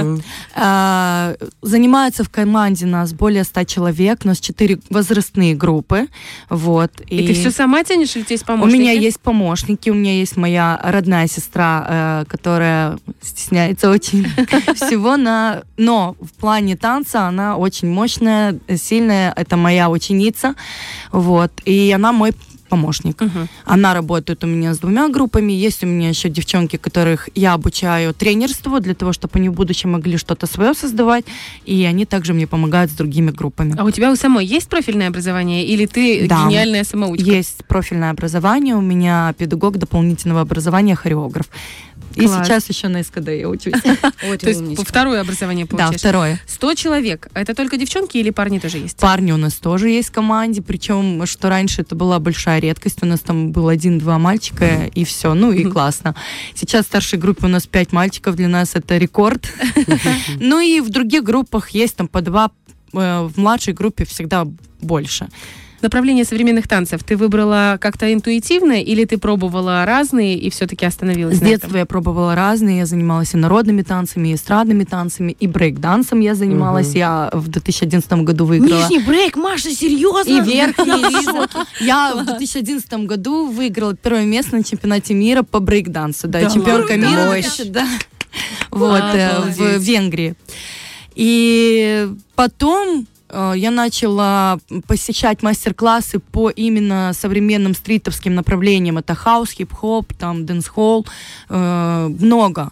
А, 0.55 1.35
занимаются 1.61 2.23
в 2.23 2.29
команде 2.29 2.85
нас 2.85 3.13
более 3.13 3.43
100 3.43 3.63
человек, 3.65 4.21
у 4.23 4.27
нас 4.27 4.39
4 4.39 4.79
возрастные 4.89 5.55
группы. 5.55 6.07
Вот. 6.49 6.91
И, 7.07 7.27
ты 7.27 7.33
все 7.33 7.51
сама 7.51 7.83
тянешь 7.83 8.15
или 8.15 8.23
у 8.23 8.25
тебя 8.25 8.33
есть 8.33 8.43
У 8.43 8.47
помощники? 8.47 8.79
меня 8.79 8.91
есть 8.91 9.19
помощники, 9.19 9.89
у 9.89 9.93
меня 9.93 10.13
есть 10.13 10.37
моя 10.37 10.79
родная 10.83 11.27
сестра, 11.27 11.85
э, 11.87 12.25
которая 12.27 12.97
стесняется 13.21 13.89
очень 13.89 14.25
всего, 14.75 15.17
на... 15.17 15.63
но 15.77 16.15
в 16.19 16.33
плане 16.39 16.75
танца 16.75 17.27
она 17.27 17.57
очень 17.57 17.89
мощная, 17.89 18.57
сильная, 18.75 19.33
это 19.35 19.57
моя 19.57 19.89
ученица, 19.89 20.55
вот, 21.11 21.51
и 21.65 21.91
она 21.95 22.11
мой 22.11 22.33
помощник. 22.67 23.21
Мгм. 23.21 23.47
Она 23.65 23.93
работает 23.93 24.43
у 24.43 24.47
меня 24.47 24.73
с 24.73 24.79
двумя 24.79 25.07
группами. 25.09 25.51
Есть 25.53 25.83
у 25.83 25.87
меня 25.87 26.09
еще 26.09 26.29
девчонки, 26.29 26.77
которых 26.77 27.29
я 27.35 27.53
обучаю 27.53 28.13
тренерству 28.13 28.79
для 28.79 28.93
того, 28.93 29.13
чтобы 29.13 29.39
они 29.39 29.49
в 29.49 29.53
будущем 29.53 29.91
могли 29.91 30.17
что-то 30.17 30.47
свое 30.47 30.73
создавать. 30.73 31.25
И 31.65 31.83
они 31.85 32.05
также 32.05 32.33
мне 32.33 32.47
помогают 32.47 32.91
с 32.91 32.93
другими 32.93 33.31
группами. 33.31 33.75
А 33.77 33.83
у 33.83 33.91
тебя 33.91 34.11
у 34.11 34.15
самой 34.15 34.45
есть 34.45 34.69
профильное 34.69 35.07
образование 35.07 35.65
или 35.65 35.85
ты 35.85 36.27
Да. 36.27 36.45
гениальная 36.45 36.83
самоучка? 36.83 37.25
Есть 37.25 37.65
профильное 37.67 38.11
образование, 38.11 38.75
у 38.75 38.81
меня 38.81 39.33
педагог 39.37 39.77
дополнительного 39.77 40.41
образования, 40.41 40.95
хореограф. 40.95 41.45
И 42.15 42.25
Класс. 42.25 42.45
сейчас 42.47 42.69
еще 42.69 42.87
на 42.87 43.03
СКД 43.03 43.29
я 43.29 43.47
учусь. 43.49 43.73
Ой, 44.29 44.37
То 44.37 44.49
есть 44.49 44.61
второе 44.87 45.21
образование 45.21 45.65
Да, 45.65 45.71
получаешь? 45.77 45.99
второе. 45.99 46.41
100 46.47 46.73
человек. 46.75 47.27
Это 47.33 47.53
только 47.53 47.77
девчонки 47.77 48.17
или 48.17 48.29
парни 48.31 48.59
тоже 48.59 48.77
есть? 48.79 48.97
Парни 48.97 49.31
у 49.31 49.37
нас 49.37 49.53
тоже 49.55 49.89
есть 49.89 50.09
в 50.09 50.11
команде, 50.11 50.61
причем, 50.61 51.25
что 51.25 51.49
раньше 51.49 51.81
это 51.81 51.95
была 51.95 52.19
большая 52.19 52.59
редкость, 52.59 53.03
у 53.03 53.05
нас 53.05 53.19
там 53.19 53.51
был 53.51 53.67
один-два 53.67 54.17
мальчика, 54.17 54.85
и 54.93 55.03
все, 55.05 55.33
ну 55.33 55.51
и 55.51 55.63
классно. 55.63 56.15
Сейчас 56.55 56.85
в 56.85 56.87
старшей 56.87 57.19
группе 57.19 57.45
у 57.45 57.49
нас 57.49 57.67
пять 57.67 57.91
мальчиков, 57.91 58.35
для 58.35 58.47
нас 58.47 58.71
это 58.75 58.97
рекорд. 58.97 59.47
Ну 60.39 60.59
и 60.59 60.79
в 60.81 60.89
других 60.89 61.23
группах 61.23 61.69
есть 61.71 61.95
там 61.95 62.07
по 62.07 62.21
два, 62.21 62.51
э, 62.93 63.21
в 63.33 63.37
младшей 63.37 63.73
группе 63.73 64.05
всегда 64.05 64.47
больше. 64.81 65.27
Направление 65.81 66.25
современных 66.25 66.67
танцев 66.67 67.03
ты 67.03 67.15
выбрала 67.15 67.77
как-то 67.79 68.11
интуитивно 68.11 68.81
или 68.81 69.05
ты 69.05 69.17
пробовала 69.17 69.85
разные 69.85 70.35
и 70.37 70.49
все-таки 70.49 70.85
остановилась 70.85 71.37
С 71.37 71.41
на 71.41 71.45
этом? 71.45 71.59
детства 71.59 71.77
я 71.77 71.85
пробовала 71.85 72.33
разные, 72.35 72.79
я 72.79 72.85
занималась 72.85 73.33
и 73.33 73.37
народными 73.37 73.83
танцами, 73.83 74.29
и 74.29 74.35
эстрадными 74.35 74.83
танцами, 74.85 75.35
и 75.39 75.47
брейк-дансом 75.47 76.19
я 76.19 76.33
занималась, 76.35 76.89
Мгм. 76.89 76.97
я 76.97 77.29
в 77.33 77.47
2011 77.47 78.23
году 78.23 78.45
выиграла. 78.45 78.79
Нижний 78.81 78.99
брейк, 79.05 79.35
Маша, 79.35 79.69
серьезно? 79.69 80.29
И 80.31 80.41
верхний, 80.41 81.21
и. 81.21 81.85
Я 81.85 82.13
в 82.15 82.25
2011 82.25 83.05
году 83.05 83.47
выиграла 83.47 83.95
первое 83.95 84.25
место 84.25 84.55
на 84.55 84.63
чемпионате 84.63 85.13
мира 85.13 85.43
по 85.43 85.59
брейк-дансу. 85.59 86.27
Да, 86.27 86.41
Да 86.41 86.49
чемпионка 86.49 86.95
мира. 86.97 87.25
Мощь. 87.27 87.43
2000, 87.57 87.69
да. 87.69 87.87
Вот, 88.71 89.03
э, 89.13 89.41
в. 89.55 89.77
Венгрии. 89.77 90.35
И 91.15 92.07
потом 92.35 93.07
я 93.29 93.71
начала 93.71 94.59
посещать 94.87 95.43
мастер-классы 95.43 96.19
по 96.19 96.49
именно 96.49 97.11
современным 97.13 97.73
стритовским 97.73 98.35
направлениям. 98.35 98.97
Это 98.97 99.15
хаус, 99.15 99.51
хип-хоп, 99.51 100.13
там, 100.13 100.45
dancehall, 100.45 101.05
э, 101.49 102.07
много. 102.19 102.71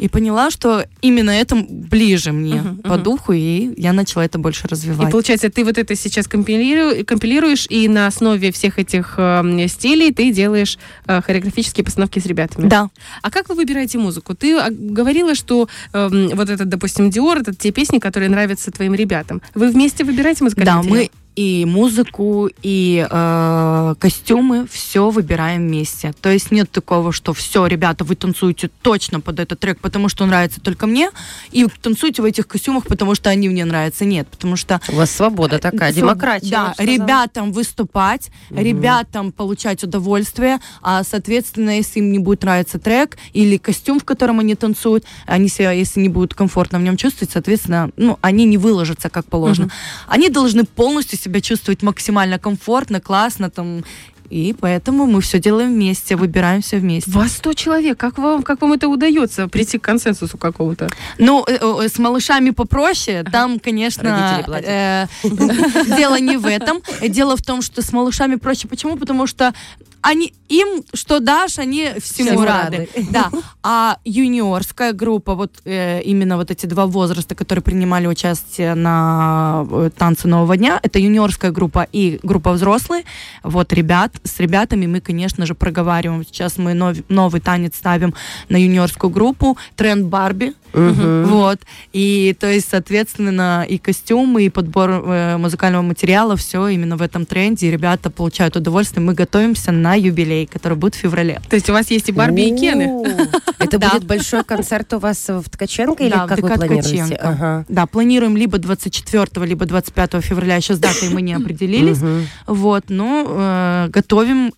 И 0.00 0.08
поняла, 0.08 0.50
что 0.50 0.86
именно 1.02 1.30
это 1.30 1.56
ближе 1.68 2.32
мне 2.32 2.54
Мгм, 2.62 2.76
по 2.78 2.94
мгм. 2.94 3.02
духу, 3.02 3.32
и 3.32 3.74
я 3.76 3.92
начала 3.92 4.24
это 4.24 4.38
больше 4.38 4.66
И 4.66 4.68
развивать. 4.70 5.10
получается, 5.12 5.50
ты 5.50 5.62
вот 5.62 5.76
это 5.76 5.94
сейчас 5.94 6.26
компилиру- 6.26 7.04
компилируешь, 7.04 7.66
и 7.68 7.86
на 7.86 8.06
основе 8.06 8.50
всех 8.50 8.78
этих 8.78 9.14
э, 9.18 9.66
стилей 9.68 10.12
ты 10.14 10.32
делаешь 10.32 10.78
э, 11.06 11.20
хореографические 11.20 11.84
постановки 11.84 12.18
с 12.18 12.24
ребятами. 12.24 12.66
Да. 12.68 12.88
А 13.20 13.30
как 13.30 13.50
вы 13.50 13.56
выбираете 13.56 13.98
музыку? 13.98 14.34
Ты 14.34 14.56
а, 14.58 14.68
говорила, 14.70 15.34
что 15.34 15.68
эм, 15.92 16.30
вот 16.34 16.48
этот, 16.48 16.68
допустим, 16.70 17.10
Диор, 17.10 17.38
это 17.40 17.54
те 17.54 17.70
песни, 17.70 17.98
которые 17.98 18.30
нравятся 18.30 18.70
твоим 18.70 18.94
ребятам. 18.94 19.42
Вы 19.54 19.70
вместе 19.70 20.04
выбираете 20.04 20.44
музыкальный 20.44 20.64
Да, 20.72 20.76
материал? 20.78 20.96
мы 20.96 21.10
и 21.36 21.64
музыку, 21.64 22.50
и 22.62 23.06
э, 23.08 23.94
костюмы 23.98 24.66
все 24.70 25.10
выбираем 25.10 25.66
вместе. 25.68 26.12
То 26.20 26.30
есть 26.30 26.50
нет 26.50 26.70
такого, 26.70 27.12
что 27.12 27.32
все, 27.32 27.66
ребята, 27.66 28.04
вы 28.04 28.16
танцуете 28.16 28.70
точно 28.82 29.20
под 29.20 29.38
этот 29.40 29.60
трек, 29.60 29.80
потому 29.80 30.08
что 30.08 30.24
он 30.24 30.30
нравится 30.30 30.60
только 30.60 30.86
мне, 30.86 31.10
и 31.52 31.66
танцуете 31.82 32.22
в 32.22 32.24
этих 32.24 32.48
костюмах, 32.48 32.86
потому 32.86 33.14
что 33.14 33.30
они 33.30 33.48
мне 33.48 33.64
нравятся. 33.64 34.04
Нет, 34.04 34.28
потому 34.28 34.56
что 34.56 34.80
У 34.88 34.96
вас 34.96 35.10
свобода 35.10 35.58
такая, 35.58 35.92
Своб- 35.92 35.96
демократия. 35.96 36.50
Да, 36.50 36.74
ребятам 36.78 37.52
выступать, 37.52 38.30
ребятам 38.50 39.32
получать 39.32 39.84
удовольствие, 39.84 40.58
а, 40.82 41.04
соответственно, 41.04 41.76
если 41.76 42.00
им 42.00 42.10
не 42.12 42.18
будет 42.18 42.42
нравиться 42.42 42.78
трек 42.78 43.16
или 43.32 43.56
костюм, 43.56 44.00
в 44.00 44.04
котором 44.04 44.40
они 44.40 44.54
танцуют, 44.56 45.04
они 45.26 45.48
себя, 45.48 45.72
если 45.72 46.00
не 46.00 46.08
будут 46.08 46.34
комфортно 46.34 46.78
в 46.78 46.82
нем 46.82 46.96
чувствовать, 46.96 47.32
соответственно, 47.32 47.90
ну, 47.96 48.18
они 48.20 48.44
не 48.44 48.58
выложатся 48.58 49.08
как 49.10 49.26
положено. 49.26 49.66
Мгм. 49.66 49.72
Они 50.08 50.28
должны 50.28 50.64
полностью 50.64 51.18
себя 51.20 51.40
чувствовать 51.40 51.82
максимально 51.82 52.38
комфортно, 52.38 53.00
классно, 53.00 53.50
там, 53.50 53.84
и 54.30 54.54
поэтому 54.58 55.06
мы 55.06 55.20
все 55.20 55.40
делаем 55.40 55.70
вместе, 55.74 56.14
выбираем 56.14 56.62
все 56.62 56.78
вместе. 56.78 57.10
Вас 57.10 57.32
100 57.32 57.52
человек. 57.54 57.98
Как 57.98 58.16
вам, 58.16 58.44
как 58.44 58.62
вам 58.62 58.72
это 58.72 58.88
удается, 58.88 59.48
прийти 59.48 59.78
к 59.78 59.82
консенсусу 59.82 60.38
какого-то? 60.38 60.88
Ну, 61.18 61.44
э, 61.48 61.58
э, 61.60 61.88
с 61.88 61.98
малышами 61.98 62.50
попроще. 62.50 63.24
Там, 63.24 63.58
конечно, 63.58 64.44
э, 64.64 65.06
дело 65.96 66.20
не 66.20 66.36
в 66.36 66.46
этом. 66.46 66.80
Дело 67.02 67.36
в 67.36 67.42
том, 67.42 67.60
что 67.60 67.82
с 67.82 67.92
малышами 67.92 68.36
проще. 68.36 68.68
Почему? 68.68 68.96
Потому 68.96 69.26
что 69.26 69.52
они 70.00 70.32
им 70.50 70.84
что 70.94 71.20
дашь, 71.20 71.58
они 71.58 71.90
всему 72.00 72.28
Всему 72.30 72.44
рады. 72.44 72.88
рады. 72.94 73.08
Да. 73.10 73.30
А 73.62 73.96
юниорская 74.04 74.92
группа, 74.92 75.34
вот 75.34 75.52
э, 75.64 76.02
именно 76.02 76.36
вот 76.36 76.50
эти 76.50 76.66
два 76.66 76.86
возраста, 76.86 77.34
которые 77.34 77.62
принимали 77.62 78.06
участие 78.06 78.74
на 78.74 79.66
э, 79.70 79.90
танце 79.96 80.28
нового 80.28 80.56
дня, 80.56 80.78
это 80.82 80.98
юниорская 80.98 81.50
группа 81.52 81.86
и 81.92 82.18
группа 82.22 82.52
взрослые. 82.52 83.04
Вот 83.42 83.72
ребят, 83.72 84.12
с 84.24 84.38
ребятами 84.40 84.86
мы, 84.86 85.00
конечно 85.00 85.46
же, 85.46 85.54
проговариваем. 85.54 86.24
Сейчас 86.24 86.58
мы 86.58 86.74
нов- 86.74 87.04
новый 87.08 87.40
танец 87.40 87.76
ставим 87.76 88.14
на 88.48 88.56
юниорскую 88.56 89.10
группу. 89.10 89.56
Тренд 89.76 90.06
Барби. 90.06 90.52
Мгм. 90.72 91.24
Вот. 91.30 91.60
И, 91.92 92.36
то 92.38 92.46
есть, 92.46 92.68
соответственно, 92.70 93.64
и 93.68 93.78
костюмы, 93.78 94.44
и 94.44 94.48
подбор 94.50 94.90
э, 94.90 95.36
музыкального 95.36 95.82
материала, 95.82 96.36
все 96.36 96.68
именно 96.68 96.96
в 96.96 97.02
этом 97.02 97.24
тренде. 97.26 97.66
И 97.68 97.70
ребята 97.70 98.10
получают 98.10 98.56
удовольствие. 98.56 99.04
Мы 99.04 99.14
готовимся 99.14 99.72
на 99.72 99.94
юбилей, 99.94 100.39
который 100.46 100.76
будет 100.76 100.94
в 100.94 100.98
феврале. 100.98 101.40
То 101.48 101.56
есть 101.56 101.68
у 101.70 101.72
вас 101.72 101.90
есть 101.90 102.08
и 102.08 102.12
Барби, 102.12 102.42
и 102.42 102.56
Кены? 102.56 103.04
Это 103.58 103.78
будет 103.78 104.04
большой 104.04 104.44
концерт 104.44 104.92
у 104.94 104.98
вас 104.98 105.28
в 105.28 105.48
Ткаченко 105.48 106.02
или 106.02 106.12
как 106.12 106.38
вы 106.38 106.48
планируете? 106.48 107.64
Да, 107.68 107.86
планируем 107.86 108.36
либо 108.36 108.58
24 108.58 109.46
либо 109.46 109.66
25 109.66 110.24
февраля. 110.24 110.60
Сейчас 110.60 110.78
датой 110.78 111.10
мы 111.10 111.22
не 111.22 111.34
определились. 111.34 111.98
Вот, 112.46 112.84
но 112.88 113.24
э, 113.28 113.88
готовим 113.90 114.52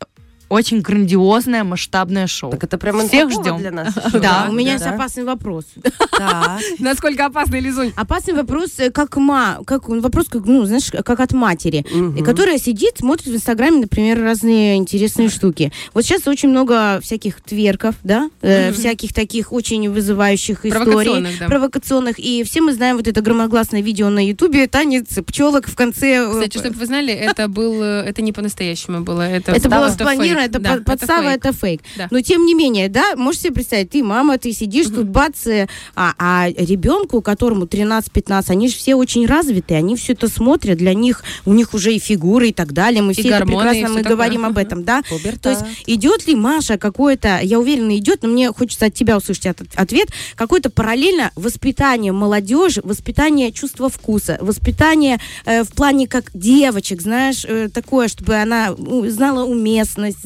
очень 0.52 0.80
грандиозное 0.80 1.64
масштабное 1.64 2.26
шоу. 2.26 2.50
Так 2.50 2.64
это 2.64 2.78
прям 2.78 3.08
Всех 3.08 3.30
ждем. 3.30 3.58
для 3.58 3.70
нас. 3.70 3.94
Да, 4.12 4.46
у 4.48 4.52
меня 4.52 4.72
есть 4.72 4.84
Да. 4.84 4.94
опасный 4.94 5.24
вопрос. 5.24 5.64
Насколько 6.78 7.26
опасный 7.26 7.60
Лизунь? 7.60 7.92
Опасный 7.96 8.34
вопрос, 8.34 8.70
э, 8.78 8.90
как 8.90 9.16
ма, 9.16 9.58
как 9.66 9.88
он 9.88 10.00
вопрос, 10.00 10.28
как, 10.28 10.44
ну, 10.46 10.64
знаешь, 10.64 10.90
как 10.90 11.20
от 11.20 11.32
матери, 11.32 11.84
которая 12.22 12.58
сидит, 12.58 12.98
смотрит 12.98 13.28
в 13.28 13.34
Инстаграме, 13.34 13.80
например, 13.80 14.20
разные 14.22 14.76
интересные 14.76 15.28
штуки. 15.28 15.72
Вот 15.94 16.04
сейчас 16.04 16.26
очень 16.26 16.48
много 16.48 17.00
всяких 17.02 17.40
тверков, 17.40 17.94
да, 18.04 18.30
э, 18.42 18.72
всяких 18.72 19.12
таких 19.12 19.52
очень 19.52 19.88
вызывающих 19.90 20.66
историй. 20.66 21.26
Провокационных, 21.46 22.16
да. 22.16 22.22
И 22.22 22.44
все 22.44 22.60
мы 22.60 22.72
знаем 22.74 22.96
вот 22.96 23.08
это 23.08 23.20
громогласное 23.20 23.80
видео 23.82 24.08
на 24.10 24.24
Ютубе, 24.26 24.66
танец 24.66 25.06
пчелок 25.26 25.66
в 25.68 25.74
конце. 25.74 26.26
э, 26.26 26.30
Кстати, 26.30 26.58
чтобы 26.58 26.76
вы 26.78 26.86
знали, 26.86 27.12
это 27.12 27.48
был, 27.48 27.82
это 27.82 28.22
не 28.22 28.32
по-настоящему 28.32 29.00
было. 29.00 29.22
Это, 29.22 29.52
Это 29.52 29.68
было 29.68 29.88
спланировано, 29.88 30.41
это 30.44 30.58
Да, 30.58 30.74
под- 30.76 30.84
подстава, 30.84 31.28
фейк. 31.30 31.36
это 31.44 31.52
фейк. 31.52 31.80
Да. 31.96 32.08
Но 32.10 32.20
тем 32.20 32.44
не 32.46 32.54
менее, 32.54 32.88
да, 32.88 33.16
можешь 33.16 33.42
себе 33.42 33.54
представить, 33.54 33.90
ты 33.90 34.02
мама, 34.02 34.38
ты 34.38 34.52
сидишь 34.52 34.86
тут, 34.86 35.08
бац, 35.08 35.46
э, 35.46 35.68
а, 35.94 36.14
а 36.18 36.48
ребенку, 36.50 37.20
которому 37.22 37.66
13-15, 37.66 38.50
они 38.50 38.68
же 38.68 38.74
все 38.76 38.94
очень 38.94 39.26
развитые, 39.26 39.78
они 39.78 39.96
все 39.96 40.12
это 40.12 40.28
смотрят, 40.28 40.78
для 40.78 40.94
них, 40.94 41.22
у 41.46 41.52
них 41.52 41.74
уже 41.74 41.94
и 41.94 41.98
фигуры 41.98 42.48
и 42.48 42.52
так 42.52 42.72
далее, 42.72 43.02
мы 43.02 43.12
И 43.12 43.14
все 43.14 43.28
это 43.28 43.38
гормоны, 43.38 43.54
и 43.54 43.70
прекрасно, 43.70 43.88
мы 43.96 44.02
такое. 44.02 44.12
говорим 44.16 44.44
об 44.44 44.58
этом, 44.58 44.84
да. 44.84 45.02
То 45.02 45.16
Пубертат. 45.16 45.52
есть 45.62 45.82
идет 45.86 46.26
ли 46.26 46.34
Маша 46.34 46.78
какое-то, 46.78 47.40
я 47.42 47.58
уверена, 47.58 47.96
идет, 47.96 48.22
но 48.22 48.28
мне 48.28 48.52
хочется 48.52 48.86
от 48.86 48.94
тебя 48.94 49.16
услышать 49.16 49.46
от- 49.46 49.60
ответ, 49.74 50.08
какое-то 50.34 50.70
параллельно 50.70 51.30
воспитание 51.36 52.12
молодежи, 52.12 52.80
воспитание 52.84 53.52
чувства 53.52 53.88
вкуса, 53.88 54.38
воспитание 54.40 55.18
э, 55.44 55.62
в 55.64 55.68
плане 55.72 56.06
как 56.06 56.30
девочек, 56.34 57.00
знаешь, 57.02 57.44
э, 57.48 57.68
такое, 57.72 58.08
чтобы 58.08 58.34
она 58.34 58.74
знала 59.08 59.44
уместность, 59.44 60.24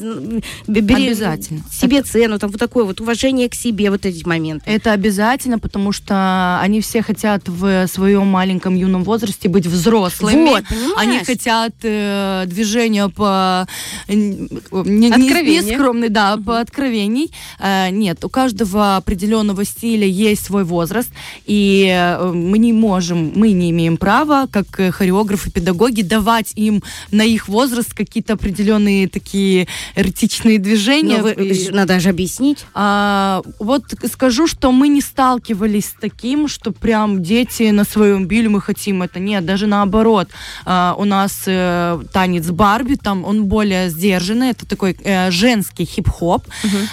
бери- 0.67 1.07
Обязательно. 1.07 1.63
себе 1.71 2.01
цену, 2.03 2.39
там 2.39 2.49
вот 2.51 2.59
такое 2.59 2.83
вот 2.85 3.01
уважение 3.01 3.49
к 3.49 3.55
себе, 3.55 3.89
вот 3.91 4.05
эти 4.05 4.25
моменты. 4.25 4.63
Это 4.69 4.91
обязательно, 4.93 5.59
потому 5.59 5.91
что 5.91 6.59
они 6.61 6.81
все 6.81 7.01
хотят 7.01 7.47
в 7.47 7.87
своем 7.87 8.27
маленьком 8.27 8.75
юном 8.75 9.03
возрасте 9.03 9.49
быть 9.49 9.65
взрослыми. 9.65 10.49
Вот, 10.49 10.63
понимаешь? 10.67 10.93
Они 10.97 11.19
хотят 11.23 11.73
э, 11.83 12.43
движения 12.47 13.09
по 13.09 13.67
не, 14.07 15.09
не- 15.09 15.75
скромный, 15.75 16.09
да, 16.09 16.37
по 16.37 16.59
откровений. 16.59 17.31
Э, 17.59 17.89
нет, 17.89 18.23
у 18.25 18.29
каждого 18.29 18.97
определенного 18.97 19.65
стиля 19.65 20.05
есть 20.07 20.45
свой 20.45 20.63
возраст, 20.63 21.09
и 21.45 21.87
э, 21.91 22.31
мы 22.31 22.57
не 22.57 22.73
можем, 22.73 23.31
мы 23.35 23.51
не 23.51 23.71
имеем 23.71 23.97
права, 23.97 24.47
как 24.51 24.79
э, 24.79 24.91
хореографы, 24.91 25.51
педагоги, 25.51 26.01
давать 26.01 26.53
им 26.55 26.83
на 27.11 27.23
их 27.23 27.47
возраст 27.47 27.93
какие-то 27.93 28.33
определенные 28.33 29.07
такие 29.07 29.67
эротичные 29.95 30.59
движения. 30.59 31.17
Но 31.17 31.23
вы- 31.23 31.33
И- 31.33 31.69
надо 31.71 31.99
же 31.99 32.09
объяснить. 32.09 32.65
а, 32.73 33.41
вот 33.59 33.83
скажу, 34.11 34.47
что 34.47 34.71
мы 34.71 34.87
не 34.87 35.01
сталкивались 35.01 35.85
с 35.87 35.95
таким, 35.99 36.47
что 36.47 36.71
прям 36.71 37.23
дети 37.23 37.69
на 37.71 37.83
своем 37.83 38.25
били, 38.27 38.47
мы 38.47 38.61
хотим 38.61 39.01
это. 39.03 39.19
Нет, 39.19 39.45
даже 39.45 39.67
наоборот. 39.67 40.29
А, 40.65 40.95
у 40.97 41.05
нас 41.05 41.43
э, 41.45 41.99
танец 42.13 42.45
Барби, 42.49 42.95
там 42.95 43.25
он 43.25 43.45
более 43.45 43.89
сдержанный, 43.89 44.49
это 44.49 44.65
такой 44.65 44.97
э, 45.03 45.31
женский 45.31 45.85
хип-хоп, 45.85 46.43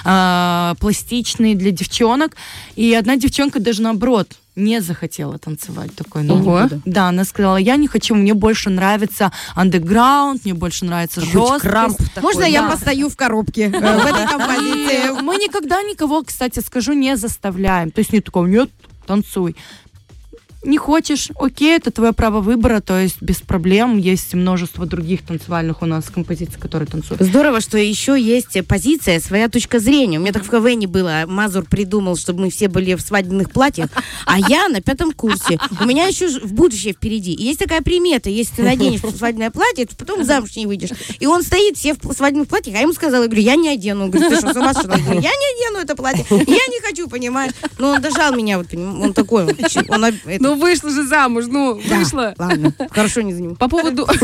а, 0.05 0.75
пластичный 0.81 1.55
для 1.55 1.71
девчонок. 1.71 2.37
И 2.77 2.93
одна 2.95 3.17
девчонка 3.17 3.61
даже 3.61 3.83
наоборот 3.83 4.29
не 4.57 4.81
захотела 4.81 5.39
танцевать 5.39 5.95
такой 5.95 6.23
номер. 6.23 6.49
Ого. 6.49 6.69
Да, 6.85 7.09
она 7.09 7.25
сказала, 7.25 7.57
я 7.57 7.77
не 7.77 7.89
хочу, 7.89 8.15
мне 8.15 8.35
больше 8.35 8.71
нравится 8.71 9.33
андеграунд, 9.55 10.45
мне 10.45 10.55
больше 10.55 10.85
нравится 10.85 11.21
жесткость. 11.21 11.63
крамп 11.63 11.97
такой, 12.15 12.23
Можно 12.23 12.45
я 12.45 12.63
да. 12.63 12.71
постою 12.71 13.09
в 13.09 13.17
коробке 13.17 13.63
э, 13.65 13.71
в 13.71 14.07
этой 14.07 14.27
композиции? 14.31 15.21
мы 15.23 15.37
никогда 15.37 15.83
никого, 15.83 16.23
кстати, 16.23 16.61
скажу, 16.61 16.93
не 16.93 17.17
заставляем. 17.17 17.91
То 17.91 17.99
есть 18.01 18.13
не 18.13 18.21
такого, 18.21 18.47
нет, 18.47 18.71
танцуй. 19.07 19.57
Не 20.65 20.79
хочешь, 20.79 21.31
окей, 21.39 21.77
это 21.77 21.91
твое 21.91 22.13
право 22.13 22.41
выбора, 22.41 22.81
то 22.81 22.99
есть 22.99 23.21
без 23.21 23.37
проблем. 23.37 23.99
Есть 23.99 24.35
множество 24.35 24.87
других 24.87 25.23
танцевальных 25.25 25.83
у 25.83 25.87
нас 25.87 26.07
композиций, 26.07 26.59
которые 26.59 26.89
танцуют. 26.89 27.21
Здорово, 27.23 27.61
что 27.61 27.77
еще 27.79 28.19
есть 28.21 28.57
позиция, 28.67 29.21
своя 29.21 29.49
точка 29.49 29.79
зрения. 29.79 30.19
У 30.19 30.23
меня 30.23 30.33
так 30.33 30.45
в 30.45 30.51
КВН 30.51 30.89
было. 30.91 31.25
Мазур 31.27 31.65
придумал, 31.65 32.17
чтобы 32.17 32.43
мы 32.45 32.51
все 32.51 32.69
были 32.69 32.95
в 32.95 33.01
свадебных 33.01 33.51
платьях, 33.51 33.91
а 34.25 34.39
я 34.39 34.69
на 34.69 34.81
пятом 34.81 35.13
курсе. 35.13 35.59
У 35.81 35.85
меня 35.85 36.07
еще 36.07 36.29
в 36.41 36.53
будущее 36.53 36.95
впереди. 36.95 37.33
И 37.33 37.43
есть 37.45 37.59
такая 37.59 37.83
примета. 37.83 38.31
Если 38.31 38.57
ты 38.57 38.63
наденешь 38.63 39.01
свадебное 39.17 39.51
платье, 39.51 39.87
то 39.87 39.95
потом 39.97 40.25
замуж 40.25 40.57
не 40.57 40.67
выйдешь. 40.67 40.91
И 41.21 41.27
он 41.27 41.43
стоит 41.43 41.77
все 41.77 41.95
в 41.95 42.13
свадебных 42.13 42.49
платьях, 42.49 42.75
а 42.75 42.79
я 42.79 42.83
ему 42.83 42.95
сказала, 42.95 43.23
я 43.23 43.29
говорю, 43.29 43.43
я 43.43 43.57
не 43.57 43.69
одену. 43.69 44.05
Он 44.05 44.11
говорит, 44.11 44.31
ты 44.31 44.37
что, 44.39 44.53
с 44.53 44.57
ума 44.57 44.73
сошла? 44.73 44.97
Я 44.97 45.03
говорю, 45.03 45.21
я 45.21 45.31
не 45.31 45.67
одену 45.67 45.79
это 45.85 45.95
платье. 45.95 46.25
Я 46.31 46.67
не 46.69 46.81
хочу, 46.81 47.09
понимаешь? 47.09 47.53
Но 47.79 47.91
он 47.91 48.01
дожал 48.03 48.35
меня, 48.35 48.59
вот, 48.59 48.73
он 48.73 49.13
такой. 49.13 49.45
Он, 49.45 49.55
он, 49.89 50.05
это- 50.05 50.54
Ну 50.55 50.61
вышла 50.61 50.91
же 50.91 51.05
замуж, 51.05 51.47
ну 51.49 51.75
вышла. 51.75 52.33
Ладно, 52.39 52.73
хорошо 52.91 53.23
не 53.23 53.35
за 53.35 53.43
него. 53.43 53.57
По 53.57 53.69
поводу... 53.69 54.07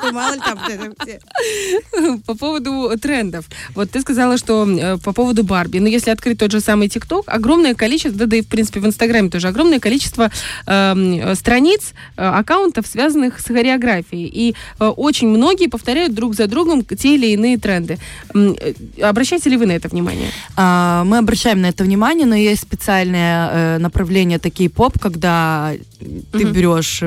что 0.00 0.12
мало 0.12 0.34
ли 0.34 0.40
там. 0.40 2.20
По 2.26 2.34
поводу 2.34 2.92
трендов. 3.00 3.44
Вот 3.74 3.90
ты 3.90 4.00
сказала, 4.00 4.36
что 4.36 4.66
э, 4.68 4.98
по 4.98 5.12
поводу 5.12 5.44
Барби. 5.44 5.78
Но 5.78 5.88
если 5.88 6.10
открыть 6.10 6.38
тот 6.38 6.50
же 6.50 6.60
самый 6.60 6.88
ТикТок, 6.88 7.24
огромное 7.26 7.74
количество, 7.74 8.18
да, 8.18 8.26
да 8.26 8.36
и 8.36 8.42
в 8.42 8.48
принципе 8.48 8.80
в 8.80 8.86
Инстаграме 8.86 9.30
тоже 9.30 9.48
огромное 9.48 9.80
количество 9.80 10.30
эм, 10.66 11.20
э, 11.20 11.34
страниц, 11.34 11.92
э, 12.16 12.22
аккаунтов, 12.22 12.86
связанных 12.86 13.40
с 13.40 13.44
хореографией. 13.44 14.26
И 14.26 14.54
э, 14.78 14.84
очень 14.84 15.28
многие 15.28 15.68
повторяют 15.68 16.14
друг 16.14 16.34
за 16.34 16.46
другом 16.46 16.84
те 16.84 17.14
или 17.14 17.28
иные 17.28 17.58
тренды. 17.58 17.98
Обращаете 19.00 19.50
ли 19.50 19.56
вы 19.56 19.66
на 19.66 19.72
это 19.72 19.88
внимание? 19.88 20.30
А, 20.56 21.04
Мы 21.04 21.18
обращаем 21.18 21.60
на 21.60 21.66
это 21.66 21.84
внимание, 21.84 22.26
но 22.26 22.34
есть 22.34 22.62
специальное 22.62 23.50
э, 23.50 23.78
направление, 23.78 24.38
такие 24.38 24.70
поп, 24.70 24.98
когда 24.98 25.72
ты 26.32 26.44
берешь 26.44 27.02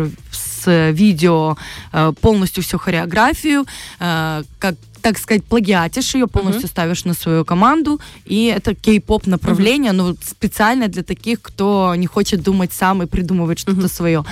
с 0.64 0.92
видео 0.92 1.56
э, 1.92 2.14
полностью 2.22 2.64
всю 2.64 2.78
хореографию, 2.78 3.66
э, 4.00 4.44
как 4.60 4.76
так 5.02 5.18
сказать, 5.18 5.44
плагиатишь 5.44 6.16
ее, 6.16 6.28
полностью 6.28 6.70
ставишь 6.70 7.04
на 7.06 7.14
свою 7.14 7.44
команду, 7.44 8.00
и 8.24 8.46
это 8.46 8.74
кей-поп 8.74 9.28
направление, 9.28 9.92
но 9.92 10.04
вот 10.06 10.18
специально 10.24 10.88
для 10.88 11.04
таких, 11.04 11.42
кто 11.42 11.94
не 11.96 12.08
хочет 12.08 12.42
думать 12.42 12.72
сам 12.72 13.04
и 13.04 13.06
придумывать 13.06 13.60
что-то 13.60 13.80
Мгм. 13.80 13.90
свое. 13.90 14.24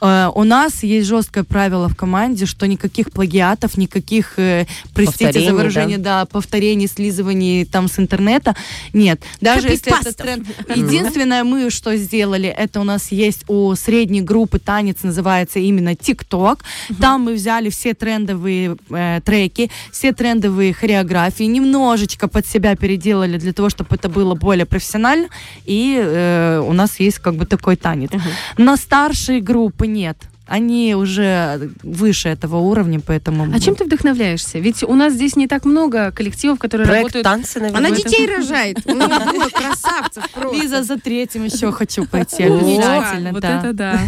Э, 0.00 0.30
У 0.34 0.44
нас 0.44 0.82
есть 0.82 1.08
жесткое 1.08 1.44
правило 1.44 1.88
в 1.88 1.96
команде, 1.96 2.46
что 2.46 2.66
никаких 2.66 3.10
плагиатов, 3.10 3.76
никаких, 3.76 4.38
э, 4.38 4.66
простите 4.94 5.26
Повторений, 5.26 5.48
за 5.48 5.54
выражение, 5.54 5.98
да, 5.98 6.24
повторений, 6.26 6.88
слизываний 6.88 7.64
там 7.64 7.88
с 7.88 7.98
интернета 7.98 8.54
нет. 8.92 9.20
Даже 9.40 9.68
если 9.68 10.00
это 10.00 10.12
тренд. 10.12 10.46
Единственное, 10.74 11.44
мы 11.44 11.70
что 11.70 11.96
сделали, 11.96 12.48
это 12.48 12.80
у 12.80 12.84
нас 12.84 13.12
есть 13.12 13.44
у 13.48 13.74
средней 13.74 14.22
группы 14.22 14.58
танец, 14.58 15.02
называется 15.02 15.58
именно 15.58 15.90
TikTok. 15.90 16.60
Там 17.00 17.22
мы 17.22 17.34
взяли 17.34 17.70
все 17.70 17.94
трендовые 17.94 18.76
э, 18.90 19.20
треки, 19.24 19.70
все 19.92 20.12
трендовые 20.12 20.72
хореографии, 20.72 21.44
немножечко 21.44 22.28
под 22.28 22.46
себя 22.46 22.76
переделали 22.76 23.38
для 23.38 23.52
того, 23.52 23.68
чтобы 23.70 23.96
это 23.96 24.08
было 24.08 24.34
более 24.34 24.66
профессионально. 24.66 25.28
И 25.66 25.96
э, 25.98 26.62
у 26.64 26.72
нас 26.72 27.00
есть 27.00 27.18
как 27.18 27.34
бы 27.34 27.46
такой 27.46 27.76
танец. 27.76 28.10
На 28.56 28.76
старшие 28.76 29.40
группы 29.40 29.87
нет. 29.92 30.16
Они 30.46 30.94
уже 30.94 31.70
выше 31.82 32.30
этого 32.30 32.56
уровня, 32.56 33.00
поэтому... 33.00 33.54
А 33.54 33.60
чем 33.60 33.74
ты 33.74 33.84
вдохновляешься? 33.84 34.58
Ведь 34.58 34.82
у 34.82 34.94
нас 34.94 35.12
здесь 35.12 35.36
не 35.36 35.46
так 35.46 35.66
много 35.66 36.10
коллективов, 36.10 36.58
которые 36.58 36.86
Проект 36.86 37.14
работают... 37.14 37.24
танцы, 37.24 37.60
наверное. 37.60 37.88
Она 37.88 37.96
детей 37.96 38.26
рожает. 38.26 38.78
У 38.86 38.94
нее 38.94 39.08
было 39.08 39.48
красавцев 39.50 40.30
просто. 40.32 40.56
Лиза, 40.56 40.82
за 40.84 40.98
третьим 40.98 41.44
еще 41.44 41.70
хочу 41.70 42.06
пойти 42.06 42.44
обязательно. 42.44 43.32
Вот 43.32 43.42
да. 43.42 43.58
это 43.58 43.72
да. 43.74 44.00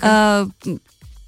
А, 0.00 0.48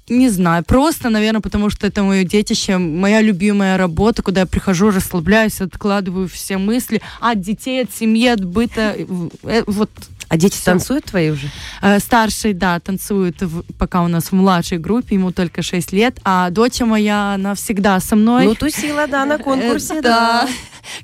не 0.09 0.29
знаю, 0.29 0.63
просто, 0.63 1.09
наверное, 1.09 1.41
потому 1.41 1.69
что 1.69 1.85
это 1.85 2.01
мое 2.01 2.23
детище, 2.23 2.79
моя 2.79 3.21
любимая 3.21 3.77
работа, 3.77 4.23
куда 4.23 4.41
я 4.41 4.45
прихожу, 4.47 4.89
расслабляюсь, 4.89 5.61
откладываю 5.61 6.27
все 6.27 6.57
мысли 6.57 7.01
от 7.19 7.39
детей, 7.39 7.83
от 7.83 7.93
семьи, 7.93 8.27
от 8.27 8.43
быта. 8.43 8.95
Э, 9.43 9.63
Вот 9.67 9.91
А 10.29 10.37
дети 10.37 10.53
Всё. 10.55 10.65
танцуют 10.65 11.05
твои 11.05 11.31
уже? 11.31 11.49
э, 11.81 11.99
старший, 11.99 12.53
да, 12.53 12.79
танцует 12.79 13.41
в- 13.41 13.63
пока 13.79 14.03
у 14.03 14.07
нас 14.07 14.25
в 14.25 14.33
младшей 14.33 14.77
группе, 14.77 15.15
ему 15.15 15.31
только 15.31 15.61
6 15.63 15.91
лет, 15.91 16.19
а 16.23 16.49
дочь 16.51 16.79
моя, 16.81 17.33
она 17.33 17.55
всегда 17.55 17.99
со 17.99 18.15
мной. 18.15 18.45
Ну, 18.45 18.55
тусила, 18.55 19.07
да, 19.07 19.25
на 19.25 19.37
конкурсе, 19.39 19.95
Э, 19.97 20.01
да. 20.01 20.47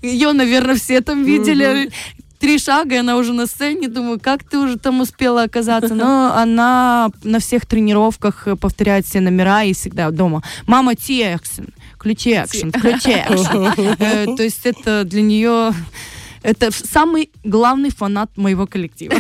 Ее, 0.04 0.32
наверное, 0.32 0.76
все 0.76 1.02
там 1.02 1.24
видели. 1.24 1.90
Три 2.38 2.60
шага, 2.60 2.96
и 2.96 2.98
она 3.00 3.16
уже 3.18 3.34
на 3.34 3.48
сцене. 3.48 3.88
Думаю, 3.88 4.20
как 4.20 4.44
ты 4.44 4.60
уже 4.60 4.78
там 4.78 5.02
успела 5.02 5.44
оказаться? 5.44 5.96
Но 5.96 6.34
она 6.38 7.10
на 7.24 7.40
всех 7.40 7.66
тренировках 7.66 8.48
повторяет 8.60 9.06
все 9.08 9.22
номера 9.22 9.64
и 9.64 9.74
всегда 9.74 10.12
дома. 10.12 10.44
Мама, 10.68 10.96
ти 10.96 11.24
экшен, 11.24 11.70
включи 11.96 12.34
экшен, 12.34 12.72
включи 12.72 13.12
экшен. 13.30 13.96
Э, 14.00 14.26
То 14.36 14.44
есть 14.44 14.66
это 14.66 15.04
для 15.06 15.22
нее... 15.24 15.74
Это 16.46 16.70
самый 16.72 17.32
главный 17.44 17.90
фанат 17.90 18.38
моего 18.38 18.68
коллектива. 18.68 19.16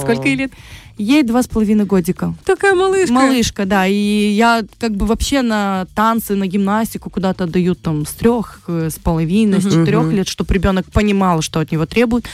Сколько 0.00 0.28
ей 0.28 0.36
лет? 0.36 0.52
Ей 0.98 1.22
два 1.22 1.42
с 1.42 1.46
половиной 1.46 1.84
годика. 1.84 2.34
Такая 2.44 2.74
малышка. 2.74 3.12
Малышка, 3.12 3.64
да. 3.66 3.86
И 3.86 3.94
я 3.94 4.62
как 4.78 4.92
бы 4.92 5.04
вообще 5.04 5.42
на 5.42 5.86
танцы, 5.94 6.34
на 6.34 6.46
гимнастику 6.46 7.10
куда-то 7.10 7.44
отдают 7.44 7.80
там 7.82 8.06
с 8.06 8.12
трех, 8.12 8.60
э, 8.68 8.88
с 8.90 8.98
половиной, 8.98 9.60
с 9.60 9.64
четырех 9.64 10.10
лет, 10.12 10.26
чтобы 10.26 10.54
ребенок 10.54 10.86
понимал, 10.90 11.42
что 11.42 11.60
от 11.60 11.70
него 11.70 11.84
требуют. 11.84 12.24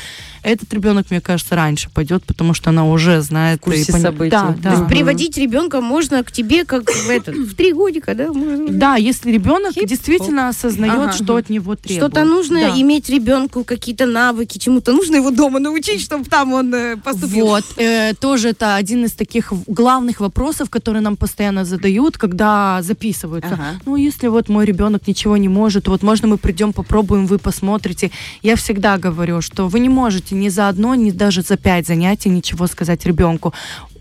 Этот 0.44 0.72
ребенок, 0.74 1.10
мне 1.10 1.20
кажется, 1.20 1.54
раньше 1.56 1.88
пойдет, 1.90 2.24
потому 2.24 2.52
что 2.54 2.70
она 2.70 2.84
уже 2.88 3.20
знает. 3.20 3.58
В 3.60 3.62
курсе 3.64 3.82
и 3.82 3.92
пони- 3.92 4.02
событий. 4.02 4.30
Да, 4.30 4.54
да. 4.60 4.70
То 4.70 4.76
есть 4.76 4.88
приводить 4.88 5.36
ребенка 5.38 5.80
можно 5.80 6.22
к 6.24 6.30
тебе 6.32 6.64
как 6.64 6.90
в, 6.90 7.10
этот, 7.10 7.34
в 7.36 7.54
три 7.54 7.72
годика, 7.72 8.14
да? 8.14 8.32
можно? 8.32 8.68
Да, 8.68 8.96
если 8.96 9.30
ребенок 9.32 9.72
Хип-хоп. 9.72 9.88
действительно 9.88 10.48
осознает, 10.48 10.98
Ага. 10.98 11.12
что 11.12 11.36
от 11.36 11.48
него 11.48 11.74
требуют. 11.76 12.12
Что-то 12.12 12.24
нужно 12.24 12.60
Да. 12.60 12.80
иметь 12.80 13.08
ребенку, 13.08 13.64
какие-то 13.64 14.06
навыки, 14.06 14.58
чему-то 14.58 14.92
нужно 14.92 15.16
его 15.16 15.30
дома 15.30 15.58
научить, 15.58 16.00
чтобы 16.00 16.24
там 16.26 16.52
он 16.52 16.72
э, 16.74 16.96
поступил. 16.96 17.46
Вот, 17.46 17.64
э, 17.76 18.14
тоже 18.14 18.51
это 18.52 18.76
один 18.76 19.04
из 19.04 19.12
таких 19.12 19.52
главных 19.66 20.20
вопросов, 20.20 20.70
которые 20.70 21.02
нам 21.02 21.16
постоянно 21.16 21.64
задают, 21.64 22.16
когда 22.18 22.82
записываются. 22.82 23.54
Ага. 23.54 23.80
Ну, 23.86 23.96
если 23.96 24.28
вот 24.28 24.48
мой 24.48 24.64
ребенок 24.66 25.08
ничего 25.08 25.36
не 25.36 25.48
может, 25.48 25.88
вот 25.88 26.02
можно 26.02 26.28
мы 26.28 26.36
придем, 26.36 26.72
попробуем, 26.72 27.26
вы 27.26 27.38
посмотрите. 27.38 28.10
Я 28.42 28.54
всегда 28.54 28.98
говорю, 28.98 29.42
что 29.42 29.68
вы 29.68 29.80
не 29.80 29.88
можете 29.88 30.34
ни 30.34 30.50
за 30.50 30.68
одно, 30.68 30.94
ни 30.94 31.10
даже 31.10 31.42
за 31.42 31.56
пять 31.56 31.86
занятий 31.86 32.30
ничего 32.30 32.66
сказать 32.66 33.06
ребенку. 33.06 33.52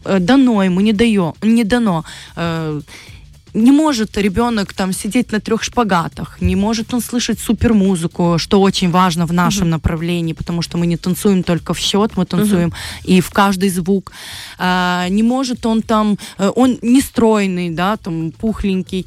Э, 0.06 0.20
Дано 0.20 0.64
ему, 0.64 0.82
не 0.82 0.94
даю, 0.94 1.34
не 1.42 1.64
дано. 1.64 2.04
Не 3.54 3.72
может 3.72 4.18
ребенок 4.18 4.74
там 4.74 4.94
сидеть 4.94 5.32
на 5.32 5.40
трех 5.40 5.64
шпагатах, 5.64 6.40
не 6.42 6.56
может 6.56 6.94
он 6.94 7.02
слышать 7.02 7.40
супер 7.40 7.74
музыку, 7.74 8.38
что 8.38 8.62
очень 8.62 8.92
важно 8.92 9.26
в 9.26 9.34
нашем 9.34 9.70
направлении, 9.70 10.34
потому 10.34 10.62
что 10.62 10.78
мы 10.78 10.88
не 10.88 10.98
танцуем 10.98 11.44
только 11.44 11.74
в 11.74 11.80
счет, 11.80 12.16
мы 12.16 12.26
танцуем 12.26 12.74
и 13.04 13.20
в 13.20 13.30
каждый 13.32 13.70
звук. 13.70 14.12
А, 14.58 15.08
не 15.10 15.24
может 15.24 15.66
он 15.66 15.82
там, 15.82 16.18
э, 16.38 16.52
он 16.56 16.80
не 16.82 17.02
стройный, 17.02 17.70
да, 17.70 17.98
там 17.98 18.32
пухленький. 18.32 19.06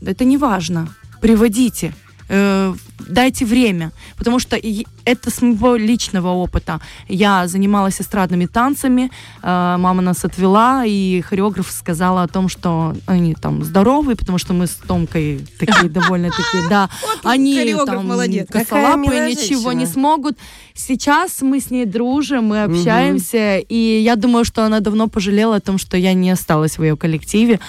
Это 0.00 0.24
не 0.24 0.36
важно. 0.36 0.88
Приводите. 1.20 1.94
Э, 2.28 2.74
Дайте 3.08 3.44
время, 3.44 3.92
потому 4.16 4.40
что 4.40 4.58
это 5.04 5.30
с 5.30 5.40
моего 5.40 5.76
личного 5.76 6.28
опыта. 6.28 6.80
Я 7.08 7.46
занималась 7.46 8.00
эстрадными 8.00 8.46
танцами, 8.46 9.10
э, 9.42 9.76
мама 9.78 10.02
нас 10.02 10.24
отвела, 10.24 10.84
и 10.84 11.20
хореограф 11.20 11.70
сказала 11.70 12.22
о 12.22 12.28
том, 12.28 12.48
что 12.48 12.94
они 13.06 13.34
там 13.34 13.64
здоровые, 13.64 14.16
потому 14.16 14.38
что 14.38 14.52
мы 14.52 14.66
с 14.66 14.74
Томкой 14.74 15.46
такие 15.58 15.88
довольно 15.88 16.30
такие, 16.30 16.68
да, 16.68 16.90
они 17.24 17.74
там 17.86 18.08
косолапые, 18.50 19.30
ничего 19.30 19.72
не 19.72 19.86
смогут. 19.86 20.36
Сейчас 20.74 21.40
мы 21.40 21.60
с 21.60 21.70
ней 21.70 21.86
дружим, 21.86 22.46
мы 22.46 22.64
общаемся, 22.64 23.58
и 23.58 24.00
я 24.02 24.16
думаю, 24.16 24.44
что 24.44 24.64
она 24.64 24.80
давно 24.80 25.08
пожалела 25.08 25.56
о 25.56 25.60
том, 25.60 25.78
что 25.78 25.96
я 25.96 26.14
не 26.14 26.30
осталась 26.30 26.78
в 26.78 26.82
ее 26.82 26.96
коллективе. 26.96 27.60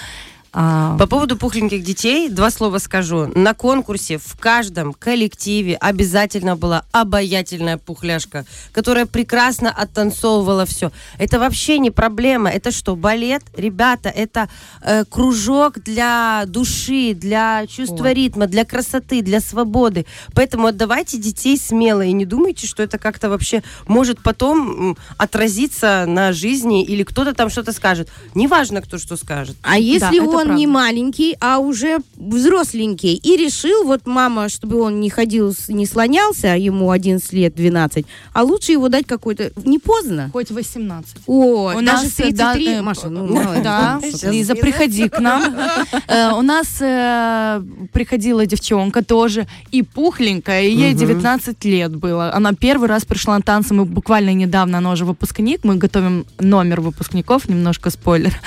А, 0.52 0.96
По 0.98 1.06
поводу 1.06 1.36
пухленьких 1.36 1.84
детей, 1.84 2.28
два 2.28 2.50
слова 2.50 2.78
скажу. 2.78 3.30
На 3.36 3.54
конкурсе 3.54 4.18
в 4.18 4.36
каждом 4.36 4.92
коллективе 4.94 5.76
обязательно 5.76 6.56
была 6.56 6.84
обаятельная 6.90 7.78
пухляшка, 7.78 8.44
которая 8.72 9.06
прекрасно 9.06 9.70
оттанцовывала 9.70 10.66
все. 10.66 10.90
Это 11.18 11.38
вообще 11.38 11.78
не 11.78 11.90
проблема. 11.90 12.50
Это 12.50 12.72
что, 12.72 12.96
балет? 12.96 13.42
Ребята, 13.56 14.08
это 14.08 14.48
э, 14.82 15.04
кружок 15.04 15.78
для 15.84 16.44
души, 16.46 17.14
для 17.14 17.66
чувства 17.68 18.06
Ой. 18.06 18.14
ритма, 18.14 18.46
для 18.48 18.64
красоты, 18.64 19.22
для 19.22 19.40
свободы. 19.40 20.04
Поэтому 20.34 20.66
отдавайте 20.66 21.16
детей 21.18 21.58
смело 21.58 22.02
и 22.02 22.12
не 22.12 22.24
думайте, 22.24 22.66
что 22.66 22.82
это 22.82 22.98
как-то 22.98 23.28
вообще 23.28 23.62
может 23.86 24.20
потом 24.20 24.96
отразиться 25.16 26.06
на 26.08 26.32
жизни 26.32 26.84
или 26.84 27.04
кто-то 27.04 27.34
там 27.34 27.50
что-то 27.50 27.72
скажет. 27.72 28.08
Неважно, 28.34 28.82
кто 28.82 28.98
что 28.98 29.16
скажет. 29.16 29.56
А 29.62 29.78
если 29.78 30.18
это 30.18 30.39
он 30.40 30.56
не 30.56 30.66
правда. 30.66 30.80
маленький, 30.80 31.36
а 31.40 31.58
уже 31.58 31.98
взросленький, 32.16 33.14
и 33.14 33.36
решил, 33.36 33.84
вот 33.84 34.06
мама, 34.06 34.48
чтобы 34.48 34.80
он 34.80 35.00
не 35.00 35.10
ходил, 35.10 35.54
не 35.68 35.86
слонялся, 35.86 36.48
ему 36.56 36.90
11 36.90 37.32
лет, 37.32 37.54
12, 37.54 38.06
а 38.32 38.42
лучше 38.42 38.72
его 38.72 38.88
дать 38.88 39.06
какой-то... 39.06 39.50
Не 39.64 39.78
поздно? 39.78 40.30
хоть 40.32 40.50
18. 40.50 41.16
О, 41.26 41.72
У 41.76 41.80
нас, 41.80 42.04
в 42.04 42.16
33, 42.16 42.34
да, 42.66 42.72
э, 42.72 42.82
Маша, 42.82 43.08
ну, 43.08 43.26
ли. 43.26 43.62
да, 43.62 44.00
Лиза, 44.02 44.54
не 44.54 44.60
приходи 44.60 45.08
к 45.08 45.18
нам. 45.20 45.54
Э, 46.08 46.32
У 46.32 46.42
нас 46.42 46.66
э, 46.80 47.62
приходила 47.92 48.46
девчонка 48.46 49.04
тоже, 49.04 49.46
и 49.72 49.82
пухленькая, 49.82 50.62
и 50.62 50.74
ей 50.74 50.90
Мгм. 50.90 50.98
19 50.98 51.64
лет 51.64 51.96
было. 51.96 52.32
Она 52.34 52.52
первый 52.52 52.88
раз 52.88 53.04
пришла 53.04 53.36
на 53.36 53.42
танцы, 53.42 53.74
мы 53.74 53.84
буквально 53.84 54.34
недавно, 54.34 54.78
она 54.78 54.92
уже 54.92 55.04
выпускник, 55.04 55.64
мы 55.64 55.76
готовим 55.76 56.26
номер 56.38 56.80
выпускников, 56.80 57.48
немножко 57.48 57.90
спойлер, 57.90 58.40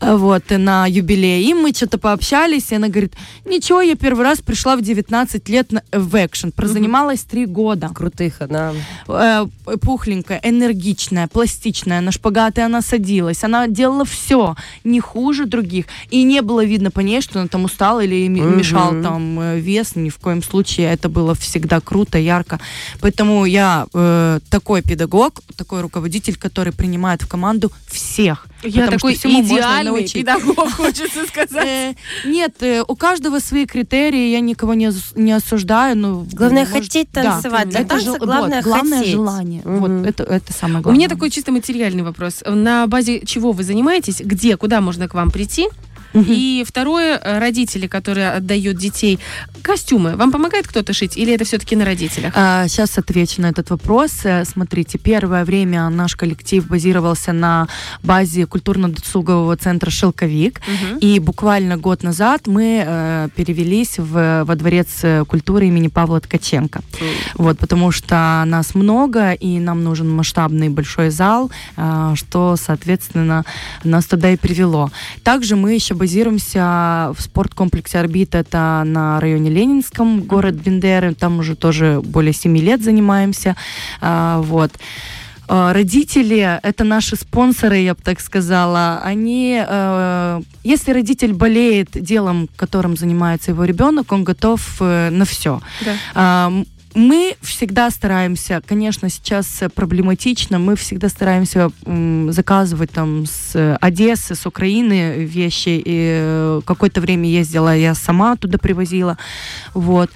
Э, 0.00 0.16
вот, 0.16 0.44
э, 0.50 0.58
на 0.58 0.86
юбилей. 0.86 1.37
И 1.40 1.54
мы 1.54 1.72
что-то 1.72 1.98
пообщались, 1.98 2.72
и 2.72 2.76
она 2.76 2.88
говорит, 2.88 3.14
ничего, 3.44 3.80
я 3.80 3.94
первый 3.96 4.24
раз 4.24 4.40
пришла 4.40 4.76
в 4.76 4.82
19 4.82 5.48
лет 5.48 5.72
на, 5.72 5.82
в 5.92 6.14
экшен, 6.14 6.52
прозанималась 6.52 7.20
три 7.22 7.46
года. 7.46 7.88
Крутых, 7.94 8.40
она. 8.40 8.72
Э, 9.08 9.46
пухленькая, 9.80 10.40
энергичная, 10.42 11.28
пластичная, 11.28 12.00
на 12.00 12.12
шпагаты 12.12 12.62
она 12.62 12.82
садилась, 12.82 13.44
она 13.44 13.66
делала 13.68 14.04
все 14.04 14.54
не 14.84 15.00
хуже 15.00 15.46
других, 15.46 15.86
и 16.10 16.22
не 16.22 16.42
было 16.42 16.64
видно 16.64 16.90
по 16.90 17.00
ней, 17.00 17.20
что 17.20 17.40
она 17.40 17.48
там 17.48 17.64
устала 17.64 18.00
или 18.04 18.26
м- 18.26 18.58
мешал 18.58 18.90
там 19.02 19.40
э, 19.40 19.60
вес, 19.60 19.96
ни 19.96 20.08
в 20.10 20.18
коем 20.18 20.42
случае, 20.42 20.92
это 20.92 21.08
было 21.08 21.34
всегда 21.34 21.80
круто, 21.80 22.18
ярко, 22.18 22.60
поэтому 23.00 23.44
я 23.46 23.86
э, 23.94 24.40
такой 24.50 24.82
педагог, 24.82 25.40
такой 25.56 25.80
руководитель, 25.80 26.36
который 26.36 26.72
принимает 26.72 27.22
в 27.22 27.28
команду 27.28 27.72
всех, 27.86 28.46
Я 28.62 28.82
потому 28.86 28.90
такой 28.92 29.14
идеальный 29.14 30.08
педагог, 30.08 30.70
хочется 30.76 31.26
сказать. 31.28 31.66
Э, 31.66 31.94
Нет, 32.24 32.56
э, 32.62 32.82
у 32.86 32.96
каждого 32.96 33.38
свои 33.38 33.66
критерии, 33.66 34.30
я 34.30 34.40
никого 34.40 34.74
не, 34.74 34.90
не 35.14 35.32
осуждаю. 35.32 35.96
Но 35.96 36.26
Главное 36.32 36.66
может- 36.66 36.74
хотеть 36.84 37.08
да, 37.12 37.22
танцевать. 37.22 37.68
Для 37.68 37.80
это 37.80 37.90
танца 37.90 38.18
главное 38.18 38.56
вот, 38.62 38.64
главное 38.64 39.04
желание. 39.04 39.62
Вот 39.64 39.90
это, 40.06 40.22
это 40.24 40.52
самое 40.52 40.80
У 40.80 40.82
главное. 40.82 40.98
меня 40.98 41.08
такой 41.08 41.30
чисто 41.30 41.52
материальный 41.52 42.02
вопрос. 42.02 42.42
На 42.46 42.86
базе 42.86 43.20
чего 43.24 43.52
вы 43.52 43.62
занимаетесь? 43.64 44.20
Где, 44.20 44.56
куда 44.56 44.80
можно 44.80 45.08
к 45.08 45.14
вам 45.14 45.30
прийти? 45.30 45.68
И 46.14 46.64
второе, 46.66 47.18
э, 47.22 47.38
родители, 47.38 47.86
которые 47.86 48.30
отдают 48.30 48.78
детей, 48.78 49.18
костюмы. 49.62 50.16
Вам 50.16 50.32
помогает 50.32 50.66
кто-то 50.66 50.92
шить 50.92 51.16
или 51.16 51.32
это 51.32 51.44
все-таки 51.44 51.76
на 51.76 51.84
родителях? 51.84 52.34
сейчас 52.68 52.98
отвечу 52.98 53.42
на 53.42 53.46
этот 53.46 53.70
вопрос. 53.70 54.24
Э, 54.24 54.44
Смотрите, 54.44 54.98
первое 54.98 55.44
время 55.44 55.88
наш 55.88 56.16
коллектив 56.16 56.66
базировался 56.66 57.32
на 57.32 57.68
базе 58.02 58.46
культурно-досугового 58.46 59.56
центра 59.56 59.90
«Шелковик». 59.90 60.60
Мгм. 60.66 60.98
И 60.98 61.18
буквально 61.18 61.76
год 61.76 62.02
назад 62.02 62.46
мы 62.46 62.84
э, 62.86 63.28
перевелись 63.34 63.98
в, 63.98 64.44
во 64.44 64.54
дворец 64.54 64.88
э, 65.02 65.24
культуры 65.26 65.66
имени 65.66 65.88
Павла 65.88 66.20
Ткаченко. 66.20 66.80
Вот, 67.34 67.58
потому 67.58 67.92
что 67.92 68.44
нас 68.46 68.74
много, 68.74 69.32
и 69.32 69.58
нам 69.58 69.84
нужен 69.84 70.10
масштабный 70.10 70.68
большой 70.68 71.10
зал, 71.10 71.50
а, 71.76 72.14
что, 72.16 72.56
соответственно, 72.56 73.44
нас 73.84 74.06
туда 74.06 74.30
и 74.30 74.36
привело. 74.36 74.90
Также 75.22 75.56
мы 75.56 75.74
еще 75.74 75.94
базируемся 75.94 77.12
в 77.16 77.20
спорткомплексе 77.20 77.98
«Орбита», 77.98 78.38
это 78.38 78.82
на 78.84 79.20
районе 79.20 79.47
Ленинском, 79.48 80.20
город 80.20 80.54
Бендеры, 80.54 81.14
там 81.14 81.38
уже 81.38 81.54
тоже 81.56 82.00
более 82.04 82.32
7 82.32 82.56
лет 82.58 82.82
занимаемся. 82.82 83.56
А, 84.00 84.40
Вот. 84.42 84.72
А, 85.50 85.72
Родители, 85.72 86.58
это 86.62 86.84
наши 86.84 87.16
спонсоры, 87.16 87.78
я 87.78 87.94
бы 87.94 88.00
так 88.04 88.20
сказала, 88.20 89.00
они, 89.02 89.58
э, 89.66 90.40
если 90.62 90.92
родитель 90.92 91.32
болеет 91.32 91.88
делом, 91.92 92.48
которым 92.56 92.96
занимается 92.98 93.52
его 93.52 93.64
ребенок, 93.64 94.12
он 94.12 94.24
готов 94.24 94.76
э, 94.80 95.08
на 95.10 95.24
все. 95.24 95.60
Да. 95.84 96.46
М- 96.48 96.66
мы 96.94 97.36
всегда 97.42 97.90
стараемся, 97.90 98.62
конечно, 98.66 99.08
сейчас 99.08 99.62
проблематично, 99.74 100.58
мы 100.58 100.74
всегда 100.76 101.08
стараемся 101.08 101.70
м, 101.86 102.32
заказывать 102.32 102.90
там 102.90 103.24
с 103.26 103.76
Одессы, 103.80 104.34
с 104.34 104.46
Украины 104.46 105.24
вещи. 105.24 105.80
И 105.84 106.10
э, 106.22 106.60
какое-то 106.64 107.00
время 107.00 107.28
ездила, 107.28 107.76
я 107.76 107.94
сама 107.94 108.36
туда 108.36 108.58
привозила. 108.58 109.16
Вот. 109.74 110.10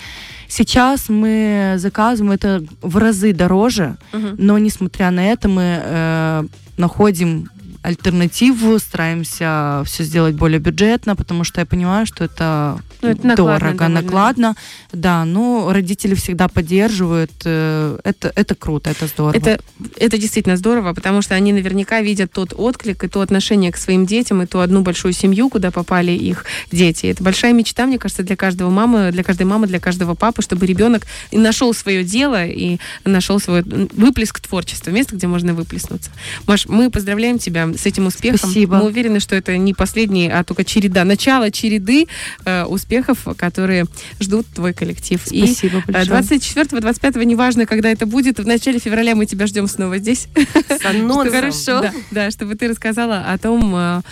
Сейчас 0.48 1.08
мы 1.08 1.74
заказываем 1.78 2.32
это 2.32 2.62
в 2.82 2.96
разы 2.98 3.32
дороже, 3.32 3.96
Мгм. 4.12 4.34
но 4.38 4.58
несмотря 4.58 5.10
на 5.10 5.24
это 5.32 5.48
мы 5.48 5.80
э, 5.82 6.44
находим 6.76 7.48
альтернативу, 7.82 8.78
стараемся 8.78 9.82
все 9.84 10.04
сделать 10.04 10.34
более 10.34 10.58
бюджетно, 10.58 11.16
потому 11.16 11.44
что 11.44 11.60
я 11.60 11.66
понимаю, 11.66 12.06
что 12.06 12.24
это, 12.24 12.78
Ну, 13.02 13.08
это 13.08 13.26
накладно 13.26 13.58
дорого, 13.58 13.78
довольно. 13.78 14.00
накладно. 14.02 14.56
Да, 14.92 15.24
но 15.24 15.72
родители 15.72 16.14
всегда 16.14 16.48
поддерживают. 16.48 17.32
э, 17.44 17.98
Это, 18.04 18.32
это 18.34 18.54
круто, 18.54 18.90
это 18.90 19.06
здорово. 19.06 19.36
Это, 19.36 19.60
это 19.96 20.18
действительно 20.18 20.56
здорово, 20.56 20.94
потому 20.94 21.22
что 21.22 21.34
они 21.34 21.52
наверняка 21.52 22.00
видят 22.00 22.32
тот 22.32 22.52
отклик 22.56 23.04
и 23.04 23.08
то 23.08 23.20
отношение 23.20 23.72
к 23.72 23.76
своим 23.76 24.06
детям, 24.06 24.42
и 24.42 24.46
ту 24.46 24.60
одну 24.60 24.82
большую 24.82 25.12
семью, 25.12 25.48
куда 25.50 25.70
попали 25.70 26.12
их 26.12 26.44
дети. 26.70 27.06
Это 27.06 27.22
большая 27.22 27.52
мечта, 27.52 27.86
мне 27.86 27.98
кажется, 27.98 28.22
для 28.22 28.36
каждого 28.36 28.70
мамы, 28.70 29.10
для 29.12 29.22
каждой 29.24 29.46
мамы, 29.46 29.66
для 29.66 29.80
каждого 29.80 30.14
папы, 30.14 30.42
чтобы 30.42 30.66
ребенок 30.66 31.02
нашел 31.32 31.74
свое 31.74 32.04
дело 32.04 32.44
и 32.46 32.78
нашел 33.04 33.40
свой 33.40 33.62
выплеск 33.62 34.40
творчества, 34.40 34.90
место, 34.90 35.16
где 35.16 35.26
можно 35.26 35.54
выплеснуться. 35.54 36.10
Маш, 36.46 36.66
мы 36.68 36.90
поздравляем 36.90 37.38
тебя 37.38 37.71
с 37.76 37.86
этим 37.86 38.06
успехом. 38.06 38.38
Спасибо. 38.38 38.76
Мы 38.76 38.86
уверены, 38.86 39.20
что 39.20 39.36
это 39.36 39.56
не 39.56 39.74
последний, 39.74 40.28
а 40.28 40.44
только 40.44 40.64
череда, 40.64 41.04
начало 41.04 41.50
череды 41.50 42.06
э, 42.44 42.64
успехов, 42.64 43.26
которые 43.36 43.86
ждут 44.20 44.46
твой 44.48 44.72
коллектив. 44.72 45.20
И 45.30 45.46
Спасибо 45.46 45.82
Э, 45.88 45.92
большое. 46.06 46.20
24-25, 46.20 47.24
неважно, 47.24 47.66
когда 47.66 47.90
это 47.90 48.06
будет, 48.06 48.38
в 48.38 48.46
начале 48.46 48.78
февраля 48.78 49.14
мы 49.14 49.26
тебя 49.26 49.46
ждем 49.46 49.66
снова 49.68 49.98
здесь. 49.98 50.28
С 50.68 50.84
анонсом. 50.84 51.32
Хорошо. 51.32 51.80
Да, 51.82 51.92
да, 52.10 52.30
чтобы 52.30 52.54
ты 52.54 52.68
рассказала 52.68 53.20
о 53.32 53.38
том, 53.38 53.74
э, 53.74 54.02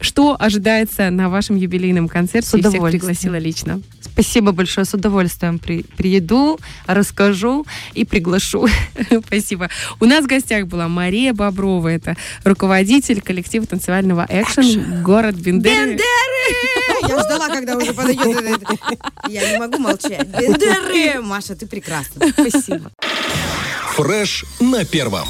что 0.00 0.36
ожидается 0.38 1.10
на 1.10 1.28
вашем 1.28 1.56
юбилейном 1.56 2.08
концерте. 2.08 2.48
С 2.48 2.54
и 2.54 2.60
всех 2.60 2.70
удовольствием. 2.72 3.00
пригласила 3.00 3.36
лично. 3.36 3.80
Спасибо 4.00 4.52
большое, 4.52 4.84
с 4.84 4.92
удовольствием 4.94 5.58
при- 5.58 5.82
приеду, 5.82 6.58
расскажу 6.86 7.66
и 7.94 8.04
приглашу. 8.04 8.66
Спасибо. 9.26 9.68
У 10.00 10.04
нас 10.04 10.24
в 10.24 10.28
гостях 10.28 10.66
была 10.66 10.88
Мария 10.88 11.32
Боброва. 11.32 11.88
Это 11.88 12.16
руководитель 12.44 13.20
коллектива 13.20 13.66
танцевального 13.66 14.26
экшен 14.28 15.02
«Город 15.02 15.36
Бендеры». 15.36 15.98
Я 17.08 17.18
ждала, 17.20 17.48
когда 17.48 17.76
уже 17.76 17.92
подойдет. 17.94 18.60
Я 19.28 19.52
не 19.52 19.58
могу 19.58 19.78
молчать. 19.78 20.26
Бендеры! 20.28 21.20
Маша, 21.22 21.54
ты 21.54 21.66
прекрасна. 21.66 22.26
Спасибо. 22.32 22.90
Фреш 23.94 24.44
на 24.60 24.84
первом. 24.84 25.28